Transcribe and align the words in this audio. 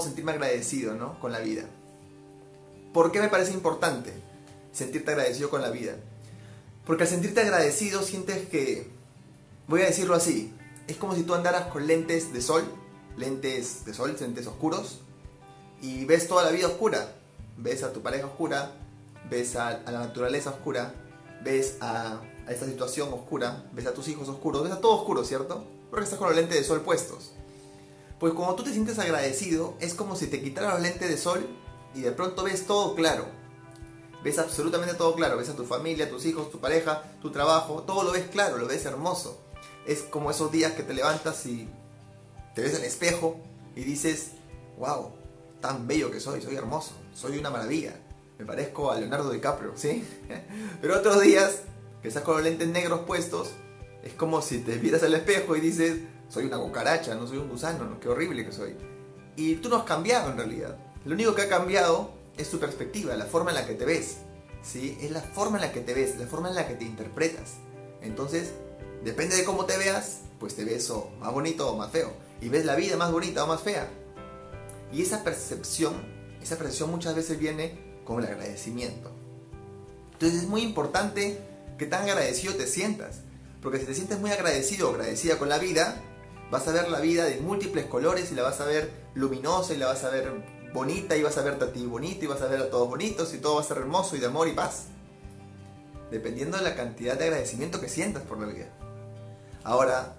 sentirme 0.00 0.32
agradecido 0.32 0.94
¿no? 0.94 1.18
con 1.20 1.32
la 1.32 1.40
vida. 1.40 1.64
¿Por 2.92 3.12
qué 3.12 3.20
me 3.20 3.28
parece 3.28 3.52
importante 3.52 4.12
sentirte 4.72 5.10
agradecido 5.10 5.50
con 5.50 5.62
la 5.62 5.70
vida? 5.70 5.96
Porque 6.86 7.04
al 7.04 7.08
sentirte 7.08 7.40
agradecido 7.40 8.02
sientes 8.02 8.48
que, 8.48 8.90
voy 9.66 9.82
a 9.82 9.86
decirlo 9.86 10.14
así, 10.14 10.54
es 10.86 10.96
como 10.96 11.14
si 11.14 11.22
tú 11.22 11.34
andaras 11.34 11.66
con 11.66 11.86
lentes 11.86 12.32
de 12.32 12.40
sol, 12.40 12.64
lentes 13.16 13.84
de 13.84 13.92
sol, 13.92 14.16
lentes 14.18 14.46
oscuros, 14.46 15.00
y 15.82 16.04
ves 16.06 16.28
toda 16.28 16.44
la 16.44 16.50
vida 16.50 16.66
oscura. 16.66 17.12
Ves 17.58 17.82
a 17.82 17.92
tu 17.92 18.02
pareja 18.02 18.26
oscura, 18.26 18.72
ves 19.28 19.56
a, 19.56 19.82
la 19.84 20.00
naturaleza 20.00 20.50
oscura, 20.50 20.94
ves 21.44 21.76
a, 21.80 22.20
a, 22.46 22.52
esta 22.52 22.66
situación 22.66 23.12
oscura, 23.12 23.68
ves 23.72 23.86
a 23.86 23.92
tus 23.92 24.08
hijos 24.08 24.28
oscuros, 24.28 24.62
ves 24.62 24.72
a 24.72 24.80
todo 24.80 24.92
oscuro, 24.92 25.24
¿cierto? 25.24 25.64
Porque 25.90 26.04
estás 26.04 26.18
con 26.18 26.28
los 26.28 26.36
lentes 26.36 26.56
de 26.56 26.64
sol 26.64 26.80
puestos. 26.80 27.32
Pues 28.18 28.32
cuando 28.32 28.56
tú 28.56 28.64
te 28.64 28.72
sientes 28.72 28.98
agradecido, 28.98 29.74
es 29.80 29.94
como 29.94 30.16
si 30.16 30.26
te 30.26 30.42
quitaran 30.42 30.72
los 30.72 30.80
lentes 30.82 31.08
de 31.08 31.16
sol 31.16 31.46
y 31.94 32.00
de 32.00 32.12
pronto 32.12 32.42
ves 32.42 32.66
todo 32.66 32.94
claro. 32.94 33.26
Ves 34.24 34.38
absolutamente 34.38 34.94
todo 34.94 35.14
claro. 35.14 35.36
Ves 35.36 35.48
a 35.48 35.56
tu 35.56 35.64
familia, 35.64 36.10
tus 36.10 36.26
hijos, 36.26 36.50
tu 36.50 36.58
pareja, 36.58 37.04
tu 37.22 37.30
trabajo. 37.30 37.84
Todo 37.84 38.02
lo 38.02 38.12
ves 38.12 38.26
claro, 38.28 38.58
lo 38.58 38.66
ves 38.66 38.84
hermoso. 38.84 39.40
Es 39.86 40.02
como 40.02 40.30
esos 40.30 40.50
días 40.50 40.72
que 40.72 40.82
te 40.82 40.94
levantas 40.94 41.46
y 41.46 41.68
te 42.54 42.62
ves 42.62 42.74
al 42.74 42.84
espejo 42.84 43.36
y 43.76 43.84
dices, 43.84 44.32
wow, 44.78 45.12
tan 45.60 45.86
bello 45.86 46.10
que 46.10 46.20
soy, 46.20 46.42
soy 46.42 46.56
hermoso, 46.56 46.92
soy 47.14 47.38
una 47.38 47.50
maravilla. 47.50 47.94
Me 48.38 48.44
parezco 48.44 48.90
a 48.90 48.98
Leonardo 48.98 49.30
DiCaprio, 49.30 49.72
¿sí? 49.76 50.04
Pero 50.80 50.96
otros 50.96 51.20
días 51.20 51.62
que 52.02 52.08
estás 52.08 52.22
con 52.22 52.34
los 52.34 52.44
lentes 52.44 52.68
negros 52.68 53.00
puestos, 53.06 53.50
es 54.02 54.12
como 54.12 54.42
si 54.42 54.58
te 54.58 54.76
vieras 54.76 55.02
al 55.02 55.14
espejo 55.14 55.56
y 55.56 55.60
dices, 55.60 55.98
soy 56.28 56.46
una 56.46 56.58
cucaracha, 56.58 57.14
no 57.14 57.26
soy 57.26 57.38
un 57.38 57.48
gusano, 57.48 57.84
¿no? 57.84 58.00
qué 58.00 58.08
horrible 58.08 58.44
que 58.44 58.52
soy. 58.52 58.76
Y 59.36 59.56
tú 59.56 59.68
no 59.68 59.76
has 59.76 59.84
cambiado 59.84 60.30
en 60.30 60.36
realidad. 60.36 60.76
Lo 61.04 61.14
único 61.14 61.34
que 61.34 61.42
ha 61.42 61.48
cambiado 61.48 62.10
es 62.36 62.50
tu 62.50 62.58
perspectiva, 62.58 63.14
la 63.16 63.26
forma 63.26 63.50
en 63.50 63.56
la 63.56 63.66
que 63.66 63.74
te 63.74 63.84
ves. 63.84 64.18
¿sí? 64.62 64.98
Es 65.00 65.10
la 65.10 65.20
forma 65.20 65.58
en 65.58 65.62
la 65.62 65.72
que 65.72 65.80
te 65.80 65.94
ves, 65.94 66.18
la 66.18 66.26
forma 66.26 66.48
en 66.48 66.54
la 66.54 66.66
que 66.66 66.74
te 66.74 66.84
interpretas. 66.84 67.54
Entonces, 68.02 68.52
depende 69.04 69.36
de 69.36 69.44
cómo 69.44 69.64
te 69.64 69.76
veas, 69.76 70.20
pues 70.38 70.54
te 70.54 70.64
ves 70.64 70.90
o 70.90 71.10
más 71.20 71.32
bonito 71.32 71.70
o 71.70 71.76
más 71.76 71.90
feo. 71.90 72.12
Y 72.40 72.48
ves 72.48 72.64
la 72.64 72.76
vida 72.76 72.96
más 72.96 73.10
bonita 73.10 73.44
o 73.44 73.46
más 73.46 73.62
fea. 73.62 73.88
Y 74.92 75.02
esa 75.02 75.24
percepción, 75.24 75.94
esa 76.42 76.56
percepción 76.56 76.90
muchas 76.90 77.14
veces 77.14 77.38
viene 77.38 78.00
con 78.04 78.22
el 78.22 78.26
agradecimiento. 78.26 79.10
Entonces 80.12 80.42
es 80.42 80.48
muy 80.48 80.62
importante 80.62 81.38
que 81.78 81.86
tan 81.86 82.02
agradecido 82.02 82.54
te 82.54 82.66
sientas. 82.66 83.20
Porque 83.62 83.78
si 83.78 83.86
te 83.86 83.94
sientes 83.94 84.18
muy 84.20 84.30
agradecido 84.30 84.88
o 84.88 84.92
agradecida 84.92 85.38
con 85.38 85.48
la 85.48 85.58
vida, 85.58 86.00
vas 86.50 86.66
a 86.68 86.72
ver 86.72 86.88
la 86.88 87.00
vida 87.00 87.24
de 87.24 87.40
múltiples 87.40 87.86
colores 87.86 88.32
y 88.32 88.34
la 88.34 88.42
vas 88.42 88.60
a 88.60 88.64
ver 88.64 88.90
luminosa 89.14 89.74
y 89.74 89.76
la 89.76 89.86
vas 89.86 90.04
a 90.04 90.10
ver 90.10 90.32
bonita 90.72 91.16
y 91.16 91.22
vas 91.22 91.36
a 91.38 91.42
verte 91.42 91.64
a 91.64 91.72
ti 91.72 91.86
bonito 91.86 92.24
y 92.24 92.28
vas 92.28 92.42
a 92.42 92.46
ver 92.46 92.60
a 92.60 92.70
todos 92.70 92.88
bonitos 92.88 93.34
y 93.34 93.38
todo 93.38 93.56
va 93.56 93.60
a 93.60 93.64
ser 93.64 93.78
hermoso 93.78 94.16
y 94.16 94.20
de 94.20 94.26
amor 94.26 94.48
y 94.48 94.52
paz. 94.52 94.84
Dependiendo 96.10 96.56
de 96.56 96.64
la 96.64 96.74
cantidad 96.74 97.18
de 97.18 97.24
agradecimiento 97.24 97.80
que 97.80 97.88
sientas 97.88 98.22
por 98.22 98.40
la 98.40 98.46
vida. 98.46 98.66
Ahora, 99.64 100.16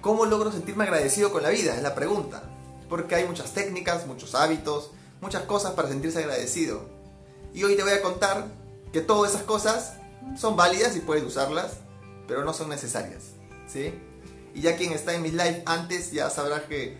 ¿cómo 0.00 0.26
logro 0.26 0.52
sentirme 0.52 0.84
agradecido 0.84 1.32
con 1.32 1.42
la 1.42 1.48
vida? 1.48 1.74
Es 1.74 1.82
la 1.82 1.94
pregunta. 1.94 2.42
Porque 2.88 3.14
hay 3.14 3.26
muchas 3.26 3.52
técnicas, 3.52 4.06
muchos 4.06 4.34
hábitos, 4.34 4.92
muchas 5.20 5.42
cosas 5.42 5.72
para 5.72 5.88
sentirse 5.88 6.20
agradecido. 6.20 6.82
Y 7.54 7.64
hoy 7.64 7.74
te 7.74 7.82
voy 7.82 7.92
a 7.92 8.02
contar 8.02 8.46
que 8.92 9.00
todas 9.00 9.32
esas 9.32 9.44
cosas 9.44 9.94
son 10.36 10.56
válidas 10.56 10.94
y 10.96 11.00
puedes 11.00 11.24
usarlas, 11.24 11.78
pero 12.28 12.44
no 12.44 12.52
son 12.52 12.68
necesarias. 12.68 13.24
¿Sí? 13.66 13.94
Y 14.54 14.60
ya 14.60 14.76
quien 14.76 14.92
está 14.92 15.14
en 15.14 15.22
mis 15.22 15.32
live 15.32 15.62
antes 15.66 16.12
ya 16.12 16.30
sabrá 16.30 16.66
que 16.66 16.98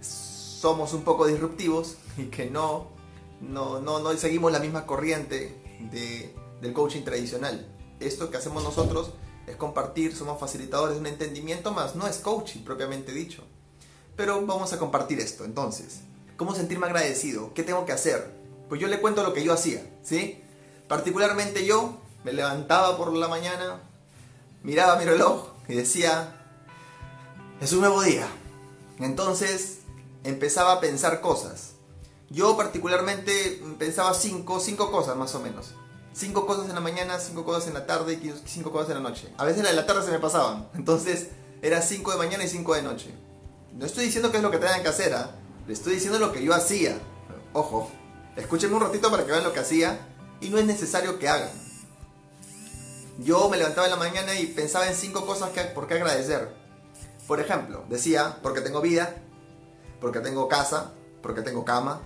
somos 0.00 0.92
un 0.92 1.02
poco 1.02 1.26
disruptivos 1.26 1.96
y 2.16 2.26
que 2.26 2.48
no, 2.50 2.88
no, 3.40 3.80
no, 3.80 4.00
no 4.00 4.16
seguimos 4.16 4.52
la 4.52 4.60
misma 4.60 4.86
corriente 4.86 5.60
de, 5.90 6.34
del 6.60 6.72
coaching 6.72 7.02
tradicional. 7.02 7.66
Esto 8.00 8.30
que 8.30 8.36
hacemos 8.36 8.62
nosotros 8.62 9.12
es 9.46 9.56
compartir, 9.56 10.14
somos 10.14 10.38
facilitadores 10.38 10.94
de 10.94 11.00
un 11.00 11.06
entendimiento 11.06 11.72
más, 11.72 11.96
no 11.96 12.06
es 12.06 12.18
coaching 12.18 12.60
propiamente 12.60 13.12
dicho. 13.12 13.42
Pero 14.16 14.44
vamos 14.46 14.72
a 14.72 14.78
compartir 14.78 15.20
esto. 15.20 15.44
Entonces, 15.44 16.00
¿cómo 16.36 16.54
sentirme 16.54 16.86
agradecido? 16.86 17.52
¿Qué 17.54 17.62
tengo 17.62 17.84
que 17.84 17.92
hacer? 17.92 18.32
Pues 18.68 18.80
yo 18.80 18.88
le 18.88 19.00
cuento 19.00 19.22
lo 19.22 19.32
que 19.32 19.44
yo 19.44 19.52
hacía, 19.52 19.84
¿sí? 20.02 20.42
Particularmente 20.88 21.66
yo 21.66 21.98
me 22.24 22.32
levantaba 22.32 22.96
por 22.96 23.12
la 23.12 23.28
mañana, 23.28 23.80
miraba 24.62 24.96
mi 24.96 25.04
reloj 25.04 25.48
y 25.68 25.74
decía, 25.74 26.41
es 27.62 27.72
un 27.72 27.80
nuevo 27.80 28.02
día. 28.02 28.26
Entonces 28.98 29.78
empezaba 30.24 30.72
a 30.72 30.80
pensar 30.80 31.20
cosas. 31.20 31.74
Yo 32.28 32.56
particularmente 32.56 33.62
pensaba 33.78 34.14
cinco, 34.14 34.58
cinco 34.58 34.90
cosas 34.90 35.16
más 35.16 35.34
o 35.36 35.40
menos. 35.40 35.74
Cinco 36.12 36.44
cosas 36.44 36.68
en 36.68 36.74
la 36.74 36.80
mañana, 36.80 37.20
cinco 37.20 37.44
cosas 37.44 37.68
en 37.68 37.74
la 37.74 37.86
tarde 37.86 38.14
y 38.14 38.34
cinco 38.46 38.72
cosas 38.72 38.90
en 38.90 39.02
la 39.02 39.08
noche. 39.08 39.32
A 39.38 39.44
veces 39.44 39.62
la 39.62 39.70
de 39.70 39.76
la 39.76 39.86
tarde 39.86 40.04
se 40.04 40.10
me 40.10 40.18
pasaban. 40.18 40.68
Entonces 40.74 41.28
era 41.62 41.80
cinco 41.82 42.10
de 42.10 42.18
mañana 42.18 42.42
y 42.42 42.48
cinco 42.48 42.74
de 42.74 42.82
noche. 42.82 43.14
No 43.72 43.86
estoy 43.86 44.06
diciendo 44.06 44.32
que 44.32 44.38
es 44.38 44.42
lo 44.42 44.50
que 44.50 44.58
tengan 44.58 44.82
que 44.82 44.88
hacer, 44.88 45.14
¿ah? 45.14 45.30
le 45.66 45.72
estoy 45.72 45.94
diciendo 45.94 46.18
lo 46.18 46.32
que 46.32 46.42
yo 46.42 46.52
hacía. 46.54 46.98
Ojo, 47.52 47.88
escúchenme 48.34 48.74
un 48.74 48.82
ratito 48.82 49.08
para 49.08 49.24
que 49.24 49.30
vean 49.30 49.44
lo 49.44 49.52
que 49.52 49.60
hacía 49.60 50.00
y 50.40 50.48
no 50.48 50.58
es 50.58 50.66
necesario 50.66 51.16
que 51.20 51.28
hagan. 51.28 51.50
Yo 53.18 53.48
me 53.48 53.56
levantaba 53.56 53.86
en 53.86 53.92
la 53.92 53.98
mañana 53.98 54.34
y 54.34 54.46
pensaba 54.46 54.88
en 54.88 54.96
cinco 54.96 55.24
cosas 55.26 55.50
que, 55.50 55.60
por 55.62 55.86
qué 55.86 55.94
agradecer. 55.94 56.61
Por 57.32 57.40
ejemplo, 57.40 57.86
decía, 57.88 58.36
porque 58.42 58.60
tengo 58.60 58.82
vida, 58.82 59.16
porque 60.02 60.20
tengo 60.20 60.48
casa, 60.48 60.92
porque 61.22 61.40
tengo 61.40 61.64
cama, 61.64 62.02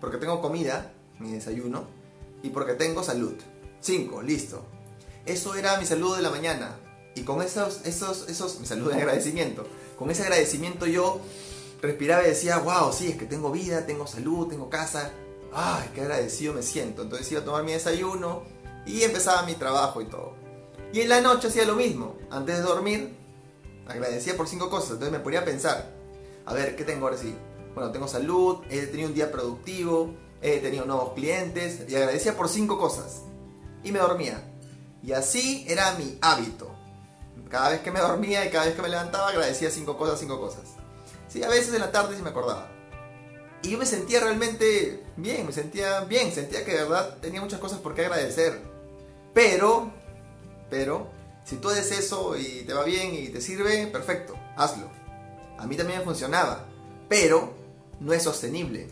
porque 0.00 0.16
tengo 0.16 0.42
comida, 0.42 0.92
mi 1.20 1.30
desayuno, 1.30 1.86
y 2.42 2.50
porque 2.50 2.74
tengo 2.74 3.04
salud. 3.04 3.34
Cinco, 3.80 4.22
listo. 4.22 4.64
Eso 5.24 5.54
era 5.54 5.78
mi 5.78 5.86
salud 5.86 6.16
de 6.16 6.22
la 6.22 6.30
mañana. 6.30 6.80
Y 7.14 7.22
con 7.22 7.42
esos, 7.42 7.82
esos, 7.84 8.28
esos, 8.28 8.58
mi 8.58 8.66
salud 8.66 8.90
de 8.90 8.96
agradecimiento. 8.96 9.64
Con 9.96 10.10
ese 10.10 10.24
agradecimiento 10.24 10.86
yo 10.86 11.20
respiraba 11.80 12.24
y 12.24 12.30
decía, 12.30 12.58
wow, 12.58 12.92
sí, 12.92 13.10
es 13.10 13.16
que 13.16 13.26
tengo 13.26 13.52
vida, 13.52 13.86
tengo 13.86 14.08
salud, 14.08 14.48
tengo 14.48 14.68
casa. 14.68 15.12
Ay, 15.52 15.90
qué 15.94 16.00
agradecido 16.00 16.54
me 16.54 16.62
siento. 16.64 17.02
Entonces 17.02 17.30
iba 17.30 17.40
a 17.40 17.44
tomar 17.44 17.62
mi 17.62 17.70
desayuno 17.70 18.42
y 18.84 19.04
empezaba 19.04 19.44
mi 19.44 19.54
trabajo 19.54 20.02
y 20.02 20.06
todo. 20.06 20.34
Y 20.92 21.02
en 21.02 21.08
la 21.08 21.20
noche 21.20 21.46
hacía 21.46 21.64
lo 21.66 21.76
mismo. 21.76 22.16
Antes 22.32 22.56
de 22.56 22.62
dormir, 22.62 23.25
agradecía 23.88 24.36
por 24.36 24.48
cinco 24.48 24.70
cosas. 24.70 24.92
Entonces 24.92 25.12
me 25.12 25.20
ponía 25.20 25.40
a 25.40 25.44
pensar, 25.44 25.90
a 26.44 26.54
ver, 26.54 26.76
¿qué 26.76 26.84
tengo 26.84 27.06
ahora 27.06 27.18
sí? 27.18 27.34
Bueno, 27.74 27.92
tengo 27.92 28.08
salud, 28.08 28.64
he 28.70 28.86
tenido 28.86 29.08
un 29.08 29.14
día 29.14 29.30
productivo, 29.30 30.14
he 30.40 30.58
tenido 30.58 30.84
nuevos 30.86 31.12
clientes 31.12 31.82
y 31.88 31.96
agradecía 31.96 32.36
por 32.36 32.48
cinco 32.48 32.78
cosas. 32.78 33.22
Y 33.82 33.92
me 33.92 33.98
dormía. 33.98 34.42
Y 35.02 35.12
así 35.12 35.64
era 35.68 35.92
mi 35.92 36.18
hábito. 36.20 36.70
Cada 37.48 37.70
vez 37.70 37.80
que 37.80 37.90
me 37.90 38.00
dormía 38.00 38.44
y 38.44 38.50
cada 38.50 38.66
vez 38.66 38.74
que 38.74 38.82
me 38.82 38.88
levantaba 38.88 39.28
agradecía 39.28 39.70
cinco 39.70 39.96
cosas, 39.96 40.18
cinco 40.18 40.40
cosas. 40.40 40.64
Sí, 41.28 41.42
a 41.42 41.48
veces 41.48 41.74
en 41.74 41.80
la 41.80 41.92
tarde 41.92 42.16
sí 42.16 42.22
me 42.22 42.30
acordaba. 42.30 42.68
Y 43.62 43.70
yo 43.70 43.78
me 43.78 43.86
sentía 43.86 44.20
realmente 44.20 45.04
bien, 45.16 45.46
me 45.46 45.52
sentía 45.52 46.00
bien, 46.00 46.32
sentía 46.32 46.64
que 46.64 46.72
de 46.72 46.82
verdad 46.82 47.18
tenía 47.20 47.40
muchas 47.40 47.60
cosas 47.60 47.78
por 47.78 47.94
qué 47.94 48.02
agradecer. 48.02 48.60
Pero, 49.32 49.92
pero, 50.70 51.08
si 51.46 51.56
tú 51.56 51.68
haces 51.68 51.92
eso 51.92 52.36
y 52.36 52.64
te 52.66 52.74
va 52.74 52.82
bien 52.82 53.14
y 53.14 53.28
te 53.28 53.40
sirve, 53.40 53.86
perfecto, 53.86 54.34
hazlo. 54.56 54.90
A 55.58 55.66
mí 55.66 55.76
también 55.76 56.00
me 56.00 56.04
funcionaba, 56.04 56.66
pero 57.08 57.54
no 58.00 58.12
es 58.12 58.24
sostenible. 58.24 58.88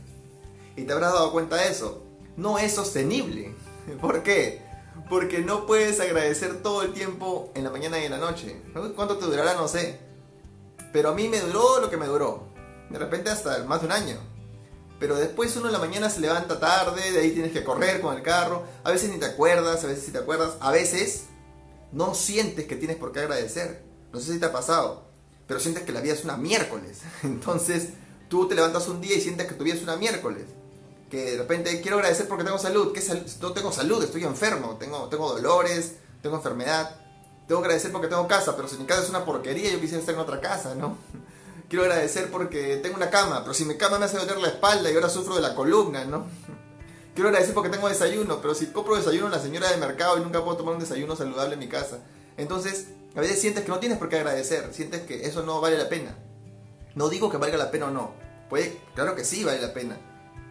Y 0.76 0.84
te 0.84 0.92
habrás 0.92 1.12
dado 1.12 1.32
cuenta 1.32 1.56
de 1.56 1.68
eso. 1.68 2.04
No 2.36 2.58
es 2.58 2.72
sostenible. 2.72 3.54
¿Por 4.00 4.22
qué? 4.22 4.62
Porque 5.10 5.40
no 5.40 5.66
puedes 5.66 5.98
agradecer 5.98 6.62
todo 6.62 6.82
el 6.82 6.92
tiempo 6.92 7.50
en 7.56 7.64
la 7.64 7.70
mañana 7.70 7.98
y 7.98 8.04
en 8.04 8.12
la 8.12 8.18
noche. 8.18 8.62
¿Cuánto 8.94 9.18
te 9.18 9.26
durará? 9.26 9.54
No 9.54 9.66
sé. 9.66 9.98
Pero 10.92 11.10
a 11.10 11.14
mí 11.14 11.28
me 11.28 11.40
duró 11.40 11.80
lo 11.80 11.90
que 11.90 11.96
me 11.96 12.06
duró. 12.06 12.44
De 12.88 13.00
repente 13.00 13.30
hasta 13.30 13.64
más 13.64 13.80
de 13.80 13.86
un 13.86 13.92
año. 13.92 14.16
Pero 15.00 15.16
después 15.16 15.56
uno 15.56 15.66
en 15.66 15.72
la 15.72 15.80
mañana 15.80 16.08
se 16.08 16.20
levanta 16.20 16.60
tarde, 16.60 17.10
de 17.10 17.18
ahí 17.18 17.32
tienes 17.32 17.52
que 17.52 17.64
correr 17.64 18.00
con 18.00 18.16
el 18.16 18.22
carro. 18.22 18.62
A 18.84 18.92
veces 18.92 19.10
ni 19.10 19.18
te 19.18 19.26
acuerdas, 19.26 19.82
a 19.82 19.88
veces 19.88 20.04
sí 20.04 20.12
te 20.12 20.18
acuerdas. 20.18 20.52
A 20.60 20.70
veces 20.70 21.24
no 21.94 22.14
sientes 22.14 22.66
que 22.66 22.76
tienes 22.76 22.96
por 22.96 23.12
qué 23.12 23.20
agradecer. 23.20 23.82
No 24.12 24.20
sé 24.20 24.34
si 24.34 24.40
te 24.40 24.46
ha 24.46 24.52
pasado, 24.52 25.04
pero 25.46 25.60
sientes 25.60 25.84
que 25.84 25.92
la 25.92 26.00
vida 26.00 26.12
es 26.12 26.24
una 26.24 26.36
miércoles. 26.36 27.00
Entonces 27.22 27.90
tú 28.28 28.48
te 28.48 28.54
levantas 28.54 28.88
un 28.88 29.00
día 29.00 29.16
y 29.16 29.20
sientes 29.20 29.46
que 29.46 29.54
tu 29.54 29.64
vida 29.64 29.76
es 29.76 29.82
una 29.82 29.96
miércoles. 29.96 30.44
Que 31.10 31.32
de 31.32 31.38
repente 31.38 31.80
quiero 31.80 31.98
agradecer 31.98 32.26
porque 32.28 32.44
tengo 32.44 32.58
salud. 32.58 32.92
que 32.92 33.00
No 33.40 33.52
tengo 33.52 33.72
salud, 33.72 34.02
estoy 34.02 34.24
enfermo, 34.24 34.76
tengo, 34.76 35.08
tengo 35.08 35.32
dolores, 35.32 35.94
tengo 36.20 36.36
enfermedad. 36.36 37.00
Tengo 37.46 37.60
que 37.60 37.66
agradecer 37.66 37.92
porque 37.92 38.08
tengo 38.08 38.26
casa, 38.26 38.56
pero 38.56 38.66
si 38.68 38.76
mi 38.76 38.86
casa 38.86 39.02
es 39.02 39.10
una 39.10 39.24
porquería, 39.24 39.70
yo 39.70 39.80
quisiera 39.80 40.00
estar 40.00 40.14
en 40.14 40.20
otra 40.20 40.40
casa, 40.40 40.74
¿no? 40.74 40.96
Quiero 41.68 41.84
agradecer 41.84 42.30
porque 42.30 42.78
tengo 42.78 42.96
una 42.96 43.10
cama, 43.10 43.40
pero 43.42 43.54
si 43.54 43.64
mi 43.64 43.76
cama 43.76 43.98
me 43.98 44.06
hace 44.06 44.18
doler 44.18 44.38
la 44.38 44.48
espalda 44.48 44.90
y 44.90 44.94
ahora 44.94 45.08
sufro 45.08 45.34
de 45.34 45.42
la 45.42 45.54
columna, 45.54 46.04
¿no? 46.04 46.26
Quiero 47.14 47.28
agradecer 47.28 47.54
porque 47.54 47.70
tengo 47.70 47.88
desayuno, 47.88 48.40
pero 48.40 48.54
si 48.54 48.66
compro 48.66 48.96
desayuno 48.96 49.26
en 49.26 49.32
la 49.32 49.40
señora 49.40 49.70
de 49.70 49.76
mercado 49.76 50.18
y 50.18 50.20
nunca 50.20 50.42
puedo 50.42 50.56
tomar 50.56 50.74
un 50.74 50.80
desayuno 50.80 51.14
saludable 51.14 51.54
en 51.54 51.60
mi 51.60 51.68
casa. 51.68 52.00
Entonces, 52.36 52.88
a 53.14 53.20
veces 53.20 53.40
sientes 53.40 53.64
que 53.64 53.70
no 53.70 53.78
tienes 53.78 53.98
por 53.98 54.08
qué 54.08 54.16
agradecer, 54.16 54.70
sientes 54.72 55.02
que 55.02 55.24
eso 55.24 55.44
no 55.44 55.60
vale 55.60 55.78
la 55.78 55.88
pena. 55.88 56.18
No 56.96 57.08
digo 57.08 57.30
que 57.30 57.36
valga 57.36 57.56
la 57.56 57.70
pena 57.70 57.86
o 57.86 57.90
no. 57.90 58.12
Puede, 58.50 58.80
claro 58.96 59.14
que 59.14 59.24
sí 59.24 59.44
vale 59.44 59.60
la 59.60 59.72
pena. 59.72 59.96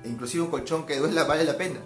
E 0.06 0.08
inclusive 0.08 0.44
un 0.44 0.50
colchón 0.50 0.86
que 0.86 0.98
duele 0.98 1.22
vale 1.24 1.44
la 1.44 1.58
pena. 1.58 1.82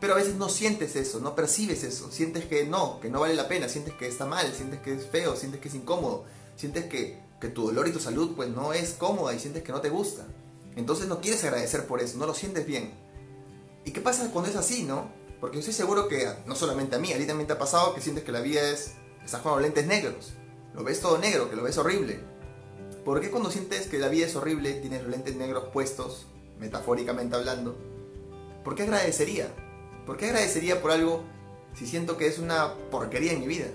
Pero 0.00 0.12
a 0.12 0.16
veces 0.16 0.34
no 0.34 0.50
sientes 0.50 0.96
eso, 0.96 1.20
no 1.20 1.34
percibes 1.34 1.84
eso, 1.84 2.10
sientes 2.10 2.46
que 2.46 2.64
no, 2.64 3.00
que 3.00 3.10
no 3.10 3.20
vale 3.20 3.34
la 3.34 3.48
pena, 3.48 3.68
sientes 3.68 3.94
que 3.94 4.08
está 4.08 4.24
mal, 4.24 4.50
sientes 4.54 4.80
que 4.80 4.94
es 4.94 5.06
feo, 5.06 5.36
sientes 5.36 5.60
que 5.60 5.68
es 5.68 5.74
incómodo, 5.74 6.24
sientes 6.56 6.86
que, 6.86 7.20
que 7.38 7.48
tu 7.48 7.66
dolor 7.66 7.86
y 7.86 7.92
tu 7.92 8.00
salud 8.00 8.32
pues 8.34 8.48
no 8.48 8.72
es 8.72 8.92
cómoda 8.92 9.34
y 9.34 9.38
sientes 9.38 9.62
que 9.62 9.72
no 9.72 9.82
te 9.82 9.90
gusta. 9.90 10.26
Entonces 10.76 11.06
no 11.06 11.20
quieres 11.20 11.44
agradecer 11.44 11.86
por 11.86 12.00
eso, 12.00 12.16
no 12.16 12.26
lo 12.26 12.32
sientes 12.32 12.66
bien. 12.66 12.92
¿Y 13.84 13.92
qué 13.92 14.00
pasa 14.00 14.30
cuando 14.30 14.50
es 14.50 14.56
así, 14.56 14.84
no? 14.84 15.10
Porque 15.40 15.56
yo 15.56 15.60
estoy 15.60 15.74
seguro 15.74 16.06
que 16.06 16.28
no 16.46 16.54
solamente 16.54 16.96
a 16.96 16.98
mí, 16.98 17.12
a 17.12 17.18
ti 17.18 17.26
también 17.26 17.46
te 17.46 17.54
ha 17.54 17.58
pasado 17.58 17.94
que 17.94 18.00
sientes 18.00 18.24
que 18.24 18.32
la 18.32 18.40
vida 18.40 18.60
es, 18.68 18.92
estás 19.24 19.40
con 19.40 19.60
lentes 19.62 19.86
negros, 19.86 20.32
lo 20.74 20.84
ves 20.84 21.00
todo 21.00 21.18
negro, 21.18 21.48
que 21.48 21.56
lo 21.56 21.62
ves 21.62 21.78
horrible. 21.78 22.20
¿Por 23.04 23.20
qué 23.20 23.30
cuando 23.30 23.50
sientes 23.50 23.86
que 23.86 23.98
la 23.98 24.08
vida 24.08 24.26
es 24.26 24.36
horrible 24.36 24.74
tienes 24.74 25.02
los 25.02 25.10
lentes 25.10 25.34
negros 25.36 25.64
puestos, 25.72 26.26
metafóricamente 26.58 27.36
hablando? 27.36 27.76
¿Por 28.62 28.74
qué 28.74 28.82
agradecería? 28.82 29.48
¿Por 30.04 30.18
qué 30.18 30.26
agradecería 30.26 30.82
por 30.82 30.90
algo 30.90 31.24
si 31.74 31.86
siento 31.86 32.18
que 32.18 32.26
es 32.26 32.38
una 32.38 32.74
porquería 32.90 33.32
en 33.32 33.40
mi 33.40 33.46
vida? 33.46 33.66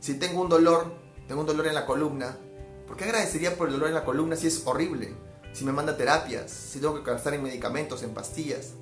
Si 0.00 0.14
tengo 0.14 0.40
un 0.40 0.48
dolor, 0.48 0.94
tengo 1.28 1.42
un 1.42 1.46
dolor 1.46 1.66
en 1.66 1.74
la 1.74 1.84
columna, 1.84 2.38
¿por 2.86 2.96
qué 2.96 3.04
agradecería 3.04 3.56
por 3.56 3.68
el 3.68 3.74
dolor 3.74 3.88
en 3.88 3.94
la 3.94 4.04
columna 4.04 4.36
si 4.36 4.46
es 4.46 4.62
horrible? 4.64 5.14
Si 5.52 5.64
me 5.64 5.72
manda 5.72 5.96
terapias, 5.96 6.50
si 6.50 6.80
tengo 6.80 7.02
que 7.02 7.10
gastar 7.10 7.34
en 7.34 7.42
medicamentos, 7.42 8.02
en 8.02 8.14
pastillas. 8.14 8.72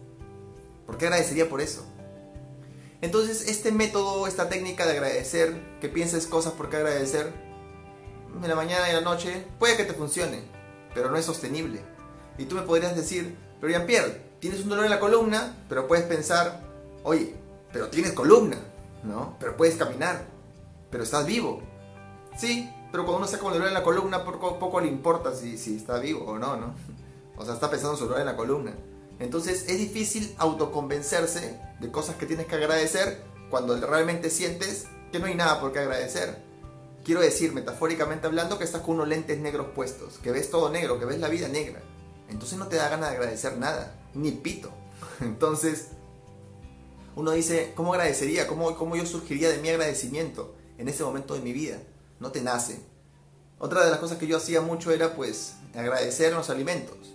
¿Por 0.87 0.99
qué 0.99 1.07
agradecería 1.07 1.49
por 1.49 1.61
eso? 1.61 1.85
Entonces, 3.01 3.49
este 3.49 3.71
método, 3.71 4.27
esta 4.27 4.49
técnica 4.49 4.87
de 4.87 4.93
agradecer, 4.93 5.79
que 5.81 5.89
pienses 5.89 6.27
cosas 6.27 6.55
por 6.55 6.71
qué 6.71 6.77
agradecer, 6.77 7.33
en 8.43 8.49
la 8.49 8.57
mañana 8.57 8.87
y 8.87 8.91
en 8.91 8.97
la 8.97 9.03
noche, 9.03 9.47
puede 9.59 9.77
que 9.77 9.85
te 9.85 9.93
funcione, 9.93 10.43
pero 10.95 11.11
no 11.11 11.17
es 11.17 11.25
sostenible. 11.25 11.83
Y 12.39 12.47
tú 12.47 12.57
me 12.57 12.63
podrías 12.63 12.97
decir, 12.97 13.37
pero 13.61 13.73
Jean-Pierre, 13.73 14.23
tienes 14.41 14.61
un 14.61 14.71
dolor 14.71 14.85
en 14.85 14.91
la 14.91 15.01
columna, 15.01 15.57
pero 15.69 15.87
puedes 15.87 16.05
pensar, 16.07 16.63
oye, 17.03 17.35
pero 17.73 17.89
tienes 17.89 18.13
columna, 18.13 18.59
¿no? 19.03 19.37
Pero 19.39 19.57
puedes 19.57 19.77
caminar, 19.77 20.25
pero 20.91 21.05
estás 21.05 21.27
vivo. 21.27 21.63
Sí, 22.37 22.71
pero 22.91 23.05
cuando 23.05 23.27
uno 23.27 23.39
con 23.39 23.53
el 23.53 23.59
dolor 23.59 23.69
en 23.69 23.75
la 23.75 23.83
columna, 23.83 24.25
poco, 24.25 24.59
poco 24.59 24.81
le 24.81 24.89
importa 24.89 25.35
si, 25.35 25.59
si 25.59 25.77
está 25.77 25.99
vivo 25.99 26.25
o 26.25 26.39
no, 26.39 26.57
¿no? 26.57 26.75
O 27.37 27.45
sea, 27.45 27.55
está 27.55 27.69
pensando 27.69 27.95
en 27.95 27.99
su 27.99 28.05
dolor 28.05 28.21
en 28.21 28.27
la 28.27 28.37
columna. 28.37 28.73
Entonces 29.19 29.67
es 29.69 29.79
difícil 29.79 30.35
autoconvencerse 30.39 31.61
de 31.81 31.91
cosas 31.91 32.17
que 32.17 32.27
tienes 32.27 32.47
que 32.47 32.57
agradecer 32.57 33.23
cuando 33.51 33.77
realmente 33.81 34.31
sientes 34.31 34.87
que 35.13 35.19
no 35.19 35.27
hay 35.27 35.35
nada 35.35 35.61
por 35.61 35.73
qué 35.73 35.81
agradecer. 35.81 36.43
Quiero 37.05 37.21
decir, 37.21 37.53
metafóricamente 37.53 38.27
hablando, 38.27 38.59
que 38.59 38.65
estás 38.65 38.81
con 38.81 38.97
unos 38.97 39.09
lentes 39.09 39.39
negros 39.39 39.69
puestos, 39.75 40.19
que 40.19 40.33
ves 40.33 40.51
todo 40.51 40.71
negro, 40.71 40.99
que 40.99 41.05
ves 41.05 41.19
la 41.19 41.29
vida 41.29 41.49
negra. 41.49 41.81
Entonces 42.31 42.59
no 42.59 42.67
te 42.67 42.77
da 42.77 42.89
ganas 42.89 43.11
de 43.11 43.17
agradecer 43.17 43.59
nada 43.59 43.95
ni 44.15 44.33
pito. 44.33 44.71
Entonces, 45.21 45.89
uno 47.15 47.31
dice, 47.33 47.73
¿cómo 47.77 47.93
agradecería? 47.95 48.47
¿Cómo, 48.47 48.75
¿Cómo 48.77 48.97
yo 48.97 49.07
surgiría 49.07 49.51
de 49.51 49.59
mi 49.59 49.69
agradecimiento 49.69 50.55
en 50.79 50.89
ese 50.89 51.05
momento 51.05 51.35
de 51.35 51.41
mi 51.41 51.53
vida? 51.53 51.79
No 52.19 52.33
te 52.33 52.41
nace. 52.41 52.81
Otra 53.59 53.85
de 53.85 53.91
las 53.91 54.01
cosas 54.01 54.19
que 54.19 54.27
yo 54.27 54.37
hacía 54.37 54.61
mucho 54.61 54.91
era 54.91 55.15
pues 55.15 55.55
agradecer 55.75 56.33
los 56.33 56.51
alimentos. 56.51 57.15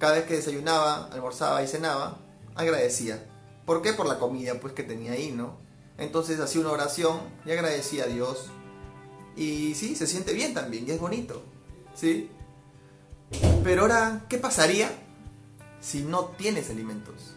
Cada 0.00 0.14
vez 0.14 0.24
que 0.24 0.34
desayunaba, 0.34 1.10
almorzaba 1.12 1.62
y 1.62 1.68
cenaba, 1.68 2.18
agradecía. 2.56 3.24
¿Por 3.66 3.82
qué? 3.82 3.92
Por 3.92 4.06
la 4.06 4.18
comida 4.18 4.54
pues 4.54 4.72
que 4.72 4.82
tenía 4.82 5.12
ahí, 5.12 5.30
¿no? 5.30 5.58
Entonces 5.98 6.40
hacía 6.40 6.62
una 6.62 6.72
oración 6.72 7.20
y 7.44 7.52
agradecía 7.52 8.04
a 8.04 8.08
Dios. 8.08 8.46
Y 9.36 9.74
sí, 9.74 9.94
se 9.94 10.08
siente 10.08 10.32
bien 10.32 10.54
también 10.54 10.88
y 10.88 10.90
es 10.90 10.98
bonito. 10.98 11.42
¿Sí? 11.94 12.30
Pero 13.62 13.82
ahora, 13.82 14.24
¿qué 14.28 14.38
pasaría 14.38 14.90
si 15.80 16.02
no 16.02 16.26
tienes 16.36 16.70
alimentos, 16.70 17.34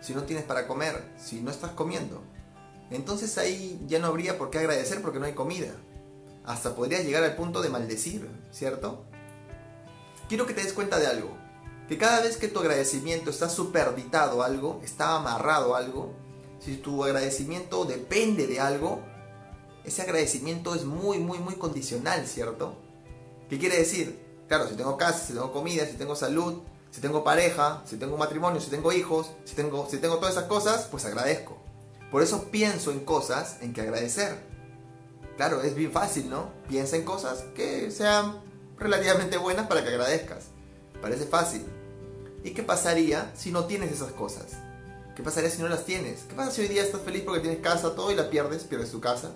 si 0.00 0.14
no 0.14 0.24
tienes 0.24 0.44
para 0.44 0.66
comer, 0.66 1.02
si 1.18 1.40
no 1.40 1.50
estás 1.50 1.70
comiendo. 1.72 2.22
Entonces 2.90 3.38
ahí 3.38 3.80
ya 3.86 3.98
no 3.98 4.08
habría 4.08 4.38
por 4.38 4.50
qué 4.50 4.58
agradecer 4.58 5.00
porque 5.00 5.18
no 5.18 5.24
hay 5.24 5.34
comida. 5.34 5.72
Hasta 6.44 6.74
podrías 6.74 7.04
llegar 7.04 7.24
al 7.24 7.36
punto 7.36 7.62
de 7.62 7.70
maldecir, 7.70 8.28
¿cierto? 8.50 9.04
Quiero 10.28 10.46
que 10.46 10.54
te 10.54 10.62
des 10.62 10.72
cuenta 10.72 10.98
de 10.98 11.06
algo. 11.06 11.41
Que 11.92 11.98
cada 11.98 12.22
vez 12.22 12.38
que 12.38 12.48
tu 12.48 12.60
agradecimiento 12.60 13.28
está 13.28 13.50
superditado 13.50 14.42
a 14.42 14.46
algo, 14.46 14.80
está 14.82 15.14
amarrado 15.16 15.74
a 15.74 15.78
algo, 15.78 16.14
si 16.58 16.78
tu 16.78 17.04
agradecimiento 17.04 17.84
depende 17.84 18.46
de 18.46 18.60
algo, 18.60 19.02
ese 19.84 20.00
agradecimiento 20.00 20.74
es 20.74 20.86
muy, 20.86 21.18
muy, 21.18 21.38
muy 21.38 21.56
condicional, 21.56 22.26
¿cierto? 22.26 22.76
¿Qué 23.50 23.58
quiere 23.58 23.76
decir? 23.76 24.18
Claro, 24.48 24.66
si 24.68 24.74
tengo 24.74 24.96
casa, 24.96 25.18
si 25.18 25.34
tengo 25.34 25.52
comida, 25.52 25.84
si 25.84 25.98
tengo 25.98 26.16
salud, 26.16 26.62
si 26.90 27.02
tengo 27.02 27.22
pareja, 27.24 27.82
si 27.84 27.98
tengo 27.98 28.16
matrimonio, 28.16 28.58
si 28.62 28.70
tengo 28.70 28.90
hijos, 28.90 29.30
si 29.44 29.54
tengo, 29.54 29.86
si 29.90 29.98
tengo 29.98 30.16
todas 30.16 30.34
esas 30.34 30.44
cosas, 30.44 30.88
pues 30.90 31.04
agradezco. 31.04 31.58
Por 32.10 32.22
eso 32.22 32.50
pienso 32.50 32.90
en 32.90 33.00
cosas 33.00 33.58
en 33.60 33.74
que 33.74 33.82
agradecer. 33.82 34.38
Claro, 35.36 35.60
es 35.60 35.74
bien 35.74 35.92
fácil, 35.92 36.30
¿no? 36.30 36.52
Piensa 36.70 36.96
en 36.96 37.04
cosas 37.04 37.44
que 37.54 37.90
sean 37.90 38.40
relativamente 38.78 39.36
buenas 39.36 39.66
para 39.66 39.82
que 39.82 39.90
agradezcas. 39.90 40.46
Parece 41.02 41.26
fácil. 41.26 41.66
¿Y 42.44 42.50
qué 42.50 42.62
pasaría 42.62 43.32
si 43.36 43.50
no 43.50 43.64
tienes 43.64 43.92
esas 43.92 44.12
cosas? 44.12 44.46
¿Qué 45.14 45.22
pasaría 45.22 45.50
si 45.50 45.60
no 45.60 45.68
las 45.68 45.84
tienes? 45.84 46.20
¿Qué 46.28 46.34
pasa 46.34 46.50
si 46.50 46.62
hoy 46.62 46.68
día 46.68 46.82
estás 46.82 47.02
feliz 47.02 47.22
porque 47.24 47.40
tienes 47.40 47.60
casa, 47.60 47.94
todo 47.94 48.10
y 48.10 48.14
la 48.14 48.30
pierdes? 48.30 48.64
Pierdes 48.64 48.90
tu 48.90 49.00
casa, 49.00 49.32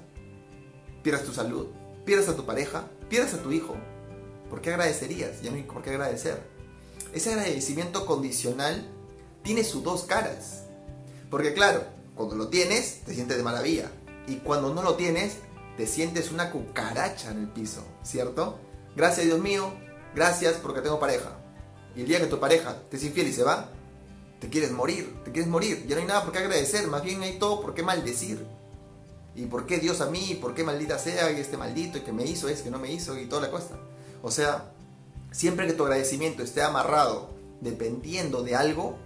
pierdes 1.03 1.25
tu 1.25 1.33
salud, 1.33 1.67
pierdes 2.05 2.29
a 2.29 2.37
tu 2.37 2.47
pareja, 2.47 2.89
pierdes 3.09 3.35
a 3.35 3.43
tu 3.43 3.53
hijo. 3.53 3.77
¿Por 4.51 4.61
qué 4.61 4.71
agradecerías? 4.71 5.43
Ya 5.43 5.51
no 5.51 5.57
hay 5.57 5.63
por 5.65 5.83
qué 5.83 5.91
agradecer 5.91 6.57
ese 7.17 7.33
agradecimiento 7.33 8.05
condicional 8.05 8.87
tiene 9.43 9.65
sus 9.65 9.83
dos 9.83 10.05
caras. 10.05 10.65
Porque 11.31 11.55
claro, 11.55 11.85
cuando 12.15 12.37
lo 12.37 12.49
tienes, 12.49 13.01
te 13.05 13.15
sientes 13.15 13.37
de 13.37 13.43
maravilla. 13.43 13.91
Y 14.27 14.37
cuando 14.37 14.75
no 14.75 14.83
lo 14.83 14.97
tienes, 14.97 15.39
te 15.77 15.87
sientes 15.87 16.31
una 16.31 16.51
cucaracha 16.51 17.31
en 17.31 17.39
el 17.39 17.49
piso, 17.49 17.83
¿cierto? 18.03 18.59
Gracias 18.97 19.27
Dios 19.27 19.41
mío, 19.41 19.73
gracias 20.15 20.55
porque 20.55 20.81
tengo 20.81 21.01
pareja. 21.01 21.39
Y 21.97 22.03
el 22.03 22.09
día 22.09 22.21
que 22.21 22.27
tu 22.27 22.39
pareja 22.39 22.77
te 22.91 22.97
es 22.97 23.05
infiel 23.05 23.29
y 23.29 23.33
se 23.33 23.43
va, 23.43 23.71
te 24.39 24.49
quieres 24.49 24.71
morir, 24.71 25.15
te 25.25 25.33
quieres 25.33 25.51
morir. 25.51 25.87
Ya 25.89 25.97
no 25.97 26.03
hay 26.03 26.07
nada 26.07 26.23
por 26.23 26.33
qué 26.33 26.41
agradecer, 26.41 26.87
más 26.89 27.03
bien 27.03 27.23
hay 27.23 27.39
todo 27.39 27.61
por 27.61 27.75
qué 27.75 27.83
maldecir. 27.83 28.47
¿Y 29.35 29.47
por 29.47 29.67
qué 29.67 29.79
Dios 29.79 30.01
a 30.01 30.11
mí? 30.11 30.39
¿Por 30.41 30.55
qué 30.55 30.65
maldita 30.65 30.99
sea? 30.99 31.31
Y 31.33 31.41
este 31.41 31.57
maldito, 31.57 31.99
y 31.99 32.03
que 32.03 32.13
me 32.13 32.25
hizo, 32.25 32.49
es 32.49 32.63
que 32.63 32.71
no 32.71 32.79
me 32.79 32.93
hizo, 32.93 33.19
y 33.19 33.27
toda 33.27 33.43
la 33.43 33.51
cosa. 33.51 33.77
O 34.23 34.31
sea, 34.31 34.73
Siempre 35.37 35.67
que 35.67 35.75
tu 35.75 35.83
agradecimiento 35.83 36.43
esté 36.43 36.63
amarrado 36.63 37.29
dependiendo 37.61 38.43
de 38.43 38.57
algo, 38.57 38.97